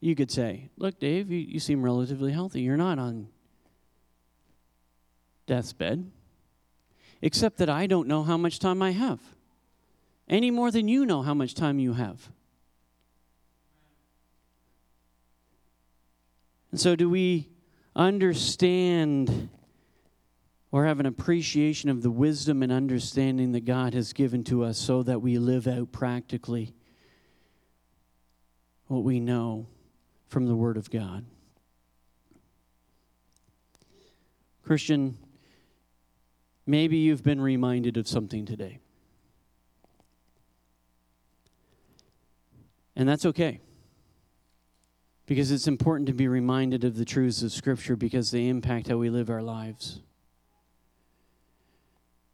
You 0.00 0.16
could 0.16 0.32
say, 0.32 0.70
Look, 0.76 0.98
Dave, 0.98 1.30
you, 1.30 1.38
you 1.38 1.60
seem 1.60 1.84
relatively 1.84 2.32
healthy. 2.32 2.62
You're 2.62 2.76
not 2.76 2.98
on 2.98 3.28
death's 5.46 5.72
bed. 5.72 6.10
Except 7.22 7.58
that 7.58 7.70
I 7.70 7.86
don't 7.86 8.08
know 8.08 8.24
how 8.24 8.36
much 8.36 8.58
time 8.58 8.82
I 8.82 8.90
have, 8.90 9.20
any 10.28 10.50
more 10.50 10.72
than 10.72 10.88
you 10.88 11.06
know 11.06 11.22
how 11.22 11.34
much 11.34 11.54
time 11.54 11.78
you 11.78 11.92
have. 11.92 12.28
And 16.70 16.80
so, 16.80 16.94
do 16.94 17.08
we 17.10 17.48
understand 17.96 19.48
or 20.72 20.86
have 20.86 21.00
an 21.00 21.06
appreciation 21.06 21.90
of 21.90 22.02
the 22.02 22.10
wisdom 22.10 22.62
and 22.62 22.70
understanding 22.70 23.52
that 23.52 23.64
God 23.64 23.92
has 23.92 24.12
given 24.12 24.44
to 24.44 24.62
us 24.62 24.78
so 24.78 25.02
that 25.02 25.20
we 25.20 25.38
live 25.38 25.66
out 25.66 25.90
practically 25.90 26.74
what 28.86 29.02
we 29.02 29.18
know 29.18 29.66
from 30.28 30.46
the 30.46 30.54
Word 30.54 30.76
of 30.76 30.90
God? 30.90 31.24
Christian, 34.62 35.18
maybe 36.66 36.98
you've 36.98 37.24
been 37.24 37.40
reminded 37.40 37.96
of 37.96 38.06
something 38.06 38.46
today. 38.46 38.78
And 42.94 43.08
that's 43.08 43.26
okay 43.26 43.60
because 45.30 45.52
it's 45.52 45.68
important 45.68 46.08
to 46.08 46.12
be 46.12 46.26
reminded 46.26 46.82
of 46.82 46.96
the 46.96 47.04
truths 47.04 47.40
of 47.44 47.52
Scripture 47.52 47.94
because 47.94 48.32
they 48.32 48.48
impact 48.48 48.88
how 48.88 48.96
we 48.96 49.08
live 49.08 49.30
our 49.30 49.40
lives. 49.40 50.00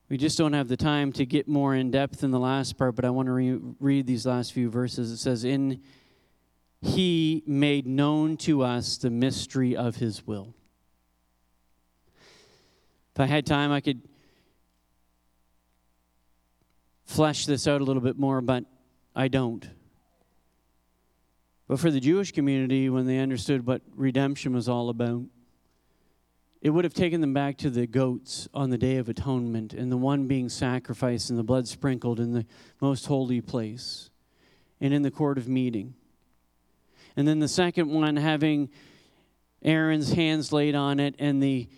We 0.08 0.16
just 0.16 0.38
don't 0.38 0.54
have 0.54 0.68
the 0.68 0.78
time 0.78 1.12
to 1.12 1.26
get 1.26 1.46
more 1.46 1.74
in 1.74 1.90
depth 1.90 2.24
in 2.24 2.30
the 2.30 2.38
last 2.38 2.78
part, 2.78 2.96
but 2.96 3.04
I 3.04 3.10
want 3.10 3.26
to 3.26 3.32
re- 3.32 3.60
read 3.80 4.06
these 4.06 4.24
last 4.24 4.54
few 4.54 4.70
verses. 4.70 5.12
It 5.12 5.18
says, 5.18 5.44
In 5.44 5.82
He 6.80 7.42
made 7.46 7.86
known 7.86 8.38
to 8.38 8.62
us 8.62 8.96
the 8.96 9.10
mystery 9.10 9.76
of 9.76 9.96
His 9.96 10.26
will. 10.26 10.54
If 13.14 13.20
I 13.20 13.26
had 13.26 13.44
time, 13.44 13.72
I 13.72 13.82
could 13.82 14.00
flesh 17.04 17.44
this 17.44 17.68
out 17.68 17.82
a 17.82 17.84
little 17.84 18.00
bit 18.00 18.18
more, 18.18 18.40
but 18.40 18.64
I 19.14 19.28
don't. 19.28 19.68
But 21.68 21.80
for 21.80 21.90
the 21.90 22.00
Jewish 22.00 22.32
community, 22.32 22.88
when 22.88 23.06
they 23.06 23.18
understood 23.18 23.66
what 23.66 23.82
redemption 23.94 24.54
was 24.54 24.68
all 24.68 24.88
about, 24.88 25.24
it 26.62 26.70
would 26.70 26.84
have 26.84 26.94
taken 26.94 27.20
them 27.20 27.34
back 27.34 27.58
to 27.58 27.70
the 27.70 27.86
goats 27.86 28.48
on 28.54 28.70
the 28.70 28.78
Day 28.78 28.96
of 28.96 29.08
Atonement 29.08 29.72
and 29.72 29.90
the 29.90 29.96
one 29.96 30.26
being 30.26 30.48
sacrificed 30.48 31.30
and 31.30 31.38
the 31.38 31.44
blood 31.44 31.68
sprinkled 31.68 32.18
in 32.18 32.32
the 32.32 32.46
most 32.80 33.06
holy 33.06 33.40
place 33.40 34.10
and 34.80 34.92
in 34.94 35.02
the 35.02 35.10
court 35.10 35.38
of 35.38 35.48
meeting. 35.48 35.94
And 37.16 37.26
then 37.26 37.38
the 37.38 37.48
second 37.48 37.90
one 37.90 38.16
having 38.16 38.68
Aaron's 39.62 40.12
hands 40.12 40.52
laid 40.52 40.74
on 40.74 41.00
it 41.00 41.14
and 41.18 41.42
the 41.42 41.68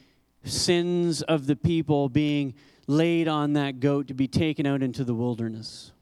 sins 0.44 1.22
of 1.22 1.46
the 1.46 1.56
people 1.56 2.08
being 2.08 2.54
laid 2.86 3.28
on 3.28 3.52
that 3.54 3.80
goat 3.80 4.08
to 4.08 4.14
be 4.14 4.28
taken 4.28 4.66
out 4.66 4.82
into 4.82 5.04
the 5.04 5.14
wilderness. 5.14 5.92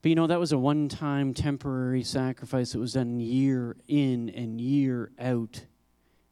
But 0.00 0.10
you 0.10 0.14
know, 0.14 0.26
that 0.26 0.38
was 0.38 0.52
a 0.52 0.58
one 0.58 0.88
time 0.88 1.34
temporary 1.34 2.02
sacrifice 2.02 2.72
that 2.72 2.78
was 2.78 2.92
done 2.92 3.18
year 3.20 3.76
in 3.88 4.30
and 4.30 4.60
year 4.60 5.10
out. 5.18 5.64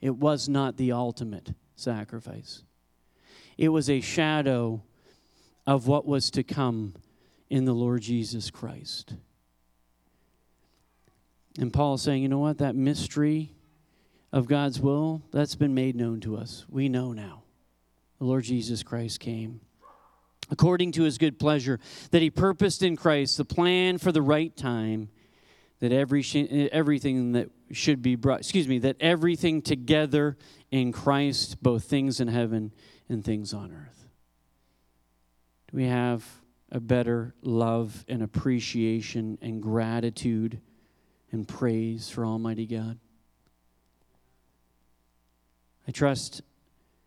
It 0.00 0.16
was 0.16 0.48
not 0.48 0.76
the 0.76 0.92
ultimate 0.92 1.54
sacrifice, 1.74 2.62
it 3.58 3.68
was 3.68 3.90
a 3.90 4.00
shadow 4.00 4.82
of 5.66 5.86
what 5.86 6.06
was 6.06 6.30
to 6.30 6.42
come 6.44 6.94
in 7.50 7.64
the 7.64 7.72
Lord 7.72 8.02
Jesus 8.02 8.50
Christ. 8.50 9.14
And 11.58 11.72
Paul 11.72 11.94
is 11.94 12.02
saying, 12.02 12.22
you 12.22 12.28
know 12.28 12.38
what? 12.38 12.58
That 12.58 12.76
mystery 12.76 13.52
of 14.30 14.46
God's 14.46 14.80
will, 14.80 15.22
that's 15.32 15.54
been 15.54 15.74
made 15.74 15.96
known 15.96 16.20
to 16.20 16.36
us. 16.36 16.66
We 16.68 16.88
know 16.88 17.12
now. 17.12 17.44
The 18.18 18.24
Lord 18.24 18.44
Jesus 18.44 18.82
Christ 18.82 19.20
came 19.20 19.60
according 20.51 20.92
to 20.92 21.03
his 21.03 21.18
good 21.18 21.38
pleasure, 21.38 21.80
that 22.11 22.22
he 22.22 22.30
purposed 22.30 22.82
in 22.82 22.97
Christ 22.97 23.36
the 23.36 23.44
plan 23.44 23.99
for 23.99 24.12
the 24.12 24.22
right 24.22 24.57
time, 24.57 25.09
that 25.80 25.92
every 25.92 26.24
everything 26.72 27.32
that 27.32 27.51
should 27.72 28.03
be 28.03 28.14
brought, 28.14 28.40
excuse 28.40 28.68
me, 28.68 28.78
that 28.78 28.97
everything 29.01 29.61
together 29.61 30.36
in 30.70 30.92
Christ, 30.92 31.62
both 31.62 31.84
things 31.84 32.20
in 32.20 32.28
heaven 32.28 32.72
and 33.09 33.24
things 33.24 33.53
on 33.53 33.72
earth. 33.72 34.09
Do 35.70 35.76
we 35.76 35.84
have 35.84 36.24
a 36.70 36.80
better 36.80 37.34
love 37.42 38.05
and 38.09 38.22
appreciation 38.22 39.38
and 39.42 39.62
gratitude 39.62 40.61
and 41.32 41.47
praise 41.47 42.09
for 42.09 42.24
Almighty 42.24 42.66
God? 42.66 42.99
I 45.88 45.92
trust, 45.92 46.42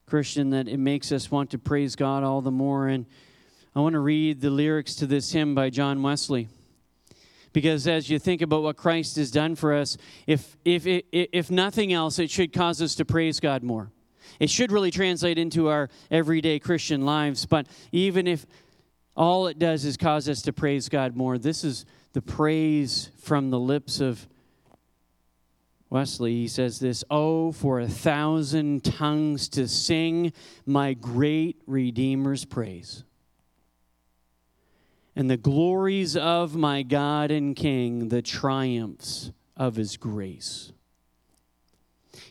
Christian, 0.06 0.52
that 0.52 0.68
it 0.68 0.78
makes 0.78 1.12
us 1.12 1.30
want 1.30 1.52
to 1.52 1.58
praise 1.58 1.96
God 1.96 2.24
all 2.24 2.42
the 2.42 2.52
more 2.52 2.88
and 2.88 3.06
I 3.76 3.82
want 3.82 3.93
to 3.93 3.99
read 3.99 4.41
the 4.41 4.49
lyrics 4.49 4.95
to 4.95 5.05
this 5.05 5.32
hymn 5.32 5.53
by 5.53 5.70
John 5.70 6.01
Wesley. 6.01 6.47
Because 7.53 7.88
as 7.88 8.09
you 8.09 8.20
think 8.20 8.41
about 8.41 8.63
what 8.63 8.78
Christ 8.78 9.15
has 9.15 9.32
done 9.32 9.55
for 9.55 9.74
us, 9.74 9.97
if, 10.28 10.55
if, 10.65 10.86
if 11.11 11.49
nothing 11.49 11.93
else, 11.93 12.20
it 12.20 12.30
should 12.30 12.53
cause 12.53 12.82
us 12.82 12.95
to 12.95 13.05
praise 13.05 13.39
God 13.39 13.63
more. 13.63 13.91
It 14.39 14.49
should 14.49 14.72
really 14.72 14.91
translate 14.91 15.38
into 15.38 15.67
our 15.67 15.89
everyday 16.11 16.59
Christian 16.59 17.05
lives. 17.05 17.45
But 17.45 17.67
even 17.91 18.28
if 18.28 18.45
all 19.15 19.47
it 19.47 19.57
does 19.57 19.86
is 19.86 19.97
cause 19.97 20.30
us 20.30 20.43
to 20.43 20.53
praise 20.53 20.89
God 20.89 21.15
more, 21.15 21.38
this 21.38 21.63
is 21.63 21.86
the 22.13 22.22
praise 22.22 23.09
from 23.22 23.49
the 23.49 23.59
lips 23.59 23.99
of 23.99 24.28
Wesley. 25.89 26.34
He 26.34 26.47
says 26.47 26.80
this 26.80 27.03
Oh, 27.09 27.51
for 27.51 27.80
a 27.80 27.88
thousand 27.88 28.84
tongues 28.84 29.49
to 29.49 29.67
sing 29.67 30.34
my 30.65 30.93
great 30.93 31.61
Redeemer's 31.65 32.45
praise 32.45 33.03
and 35.20 35.30
the 35.30 35.36
glories 35.36 36.15
of 36.15 36.55
my 36.55 36.82
God 36.82 37.30
and 37.30 37.53
King, 37.53 38.07
the 38.07 38.22
triumphs 38.22 39.34
of 39.57 39.76
his 39.76 39.97
grace. 39.97 40.72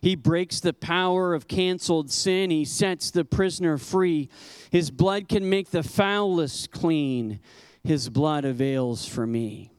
He 0.01 0.17
breaks 0.17 0.59
the 0.59 0.73
power 0.73 1.35
of 1.35 1.49
canceled 1.49 2.11
sin. 2.11 2.49
He 2.49 2.65
sets 2.65 3.11
the 3.11 3.27
prisoner 3.27 3.77
free. 3.77 4.31
His 4.71 4.91
blood 4.91 5.29
can 5.29 5.51
make 5.51 5.71
the 5.71 5.83
foulest 5.83 6.71
clean. 6.71 7.41
His 7.85 8.09
blood 8.09 8.47
avails 8.47 9.07
for 9.07 9.27
me. 9.27 9.71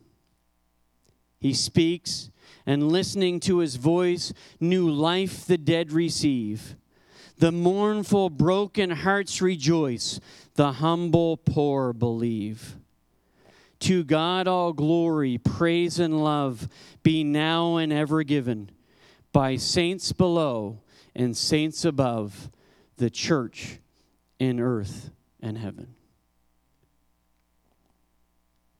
He 1.39 1.55
speaks, 1.55 2.29
and 2.63 2.91
listening 2.91 3.39
to 3.39 3.57
his 3.57 3.77
voice, 3.77 4.33
new 4.59 4.87
life 4.87 5.47
the 5.47 5.57
dead 5.57 5.91
receive. 5.91 6.75
The 7.39 7.51
mournful, 7.51 8.29
broken 8.29 8.91
hearts 8.91 9.41
rejoice. 9.41 10.19
The 10.53 10.73
humble, 10.73 11.37
poor 11.37 11.91
believe. 11.91 12.75
To 13.81 14.03
God 14.03 14.47
all 14.47 14.73
glory, 14.73 15.37
praise, 15.37 15.99
and 15.99 16.23
love 16.23 16.67
be 17.01 17.23
now 17.23 17.77
and 17.77 17.93
ever 17.93 18.23
given 18.23 18.71
by 19.31 19.55
saints 19.55 20.11
below 20.11 20.81
and 21.15 21.35
saints 21.35 21.85
above, 21.85 22.49
the 22.97 23.09
church 23.09 23.79
in 24.39 24.59
earth 24.59 25.11
and 25.41 25.57
heaven. 25.57 25.95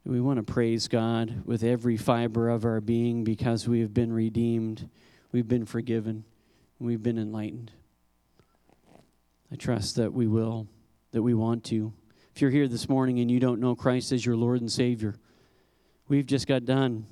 We 0.06 0.20
want 0.20 0.38
to 0.38 0.44
praise 0.44 0.88
God 0.88 1.44
with 1.46 1.64
every 1.64 1.96
fiber 1.96 2.50
of 2.50 2.66
our 2.66 2.82
being 2.82 3.24
because 3.24 3.68
we 3.68 3.82
have 3.82 3.94
been 3.94 4.12
redeemed, 4.12 4.90
we've 5.32 5.48
been 5.48 5.66
forgiven, 5.66 6.24
we've 6.80 7.04
been 7.04 7.20
enlightened. 7.20 7.72
I 9.52 9.56
trust 9.56 9.98
that 9.98 10.14
we 10.14 10.26
will, 10.26 10.68
that 11.12 11.22
we 11.22 11.34
want 11.34 11.64
to. 11.66 11.94
If 12.40 12.42
you're 12.44 12.52
here 12.52 12.70
this 12.70 12.88
morning 12.88 13.20
and 13.20 13.30
you 13.30 13.42
don't 13.42 13.60
know 13.60 13.76
Christ 13.76 14.14
as 14.14 14.26
your 14.26 14.38
Lord 14.38 14.62
and 14.62 14.72
Savior, 14.72 15.14
we've 16.08 16.26
just 16.26 16.48
got 16.48 16.64
done 16.64 17.06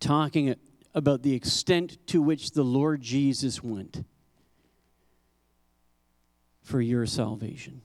talking 0.00 0.56
about 0.94 1.22
the 1.22 1.32
extent 1.32 2.04
to 2.08 2.20
which 2.20 2.50
the 2.50 2.64
Lord 2.64 3.00
Jesus 3.00 3.62
went 3.62 4.04
for 6.60 6.80
your 6.80 7.06
salvation, 7.06 7.82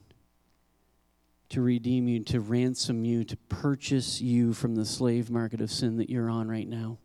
to 1.49 1.61
redeem 1.61 2.07
you, 2.07 2.23
to 2.23 2.39
ransom 2.39 3.05
you, 3.05 3.23
to 3.25 3.37
purchase 3.37 4.19
you 4.19 4.51
from 4.51 4.73
the 4.73 4.83
slave 4.83 5.29
market 5.29 5.61
of 5.61 5.69
sin 5.69 5.97
that 5.97 6.09
you're 6.09 6.27
on 6.27 6.47
right 6.47 6.67
now. 6.67 6.97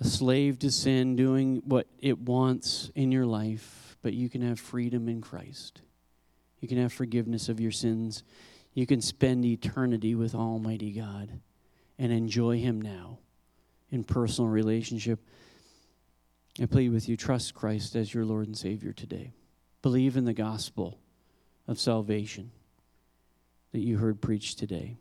A 0.00 0.04
slave 0.04 0.58
to 0.58 0.70
sin, 0.70 1.16
doing 1.16 1.62
what 1.64 1.86
it 1.98 2.18
wants 2.18 2.90
in 2.94 3.10
your 3.10 3.24
life, 3.24 3.96
but 4.02 4.12
you 4.12 4.28
can 4.28 4.42
have 4.42 4.60
freedom 4.60 5.08
in 5.08 5.22
Christ. 5.22 5.80
You 6.62 6.68
can 6.68 6.78
have 6.78 6.92
forgiveness 6.92 7.48
of 7.48 7.58
your 7.60 7.72
sins. 7.72 8.22
You 8.72 8.86
can 8.86 9.00
spend 9.00 9.44
eternity 9.44 10.14
with 10.14 10.32
Almighty 10.32 10.92
God 10.92 11.28
and 11.98 12.12
enjoy 12.12 12.60
Him 12.60 12.80
now 12.80 13.18
in 13.90 14.04
personal 14.04 14.48
relationship. 14.48 15.18
I 16.60 16.66
plead 16.66 16.92
with 16.92 17.08
you 17.08 17.16
trust 17.16 17.52
Christ 17.52 17.96
as 17.96 18.14
your 18.14 18.24
Lord 18.24 18.46
and 18.46 18.56
Savior 18.56 18.92
today. 18.92 19.32
Believe 19.82 20.16
in 20.16 20.24
the 20.24 20.32
gospel 20.32 21.00
of 21.66 21.80
salvation 21.80 22.52
that 23.72 23.80
you 23.80 23.98
heard 23.98 24.20
preached 24.20 24.60
today. 24.60 24.98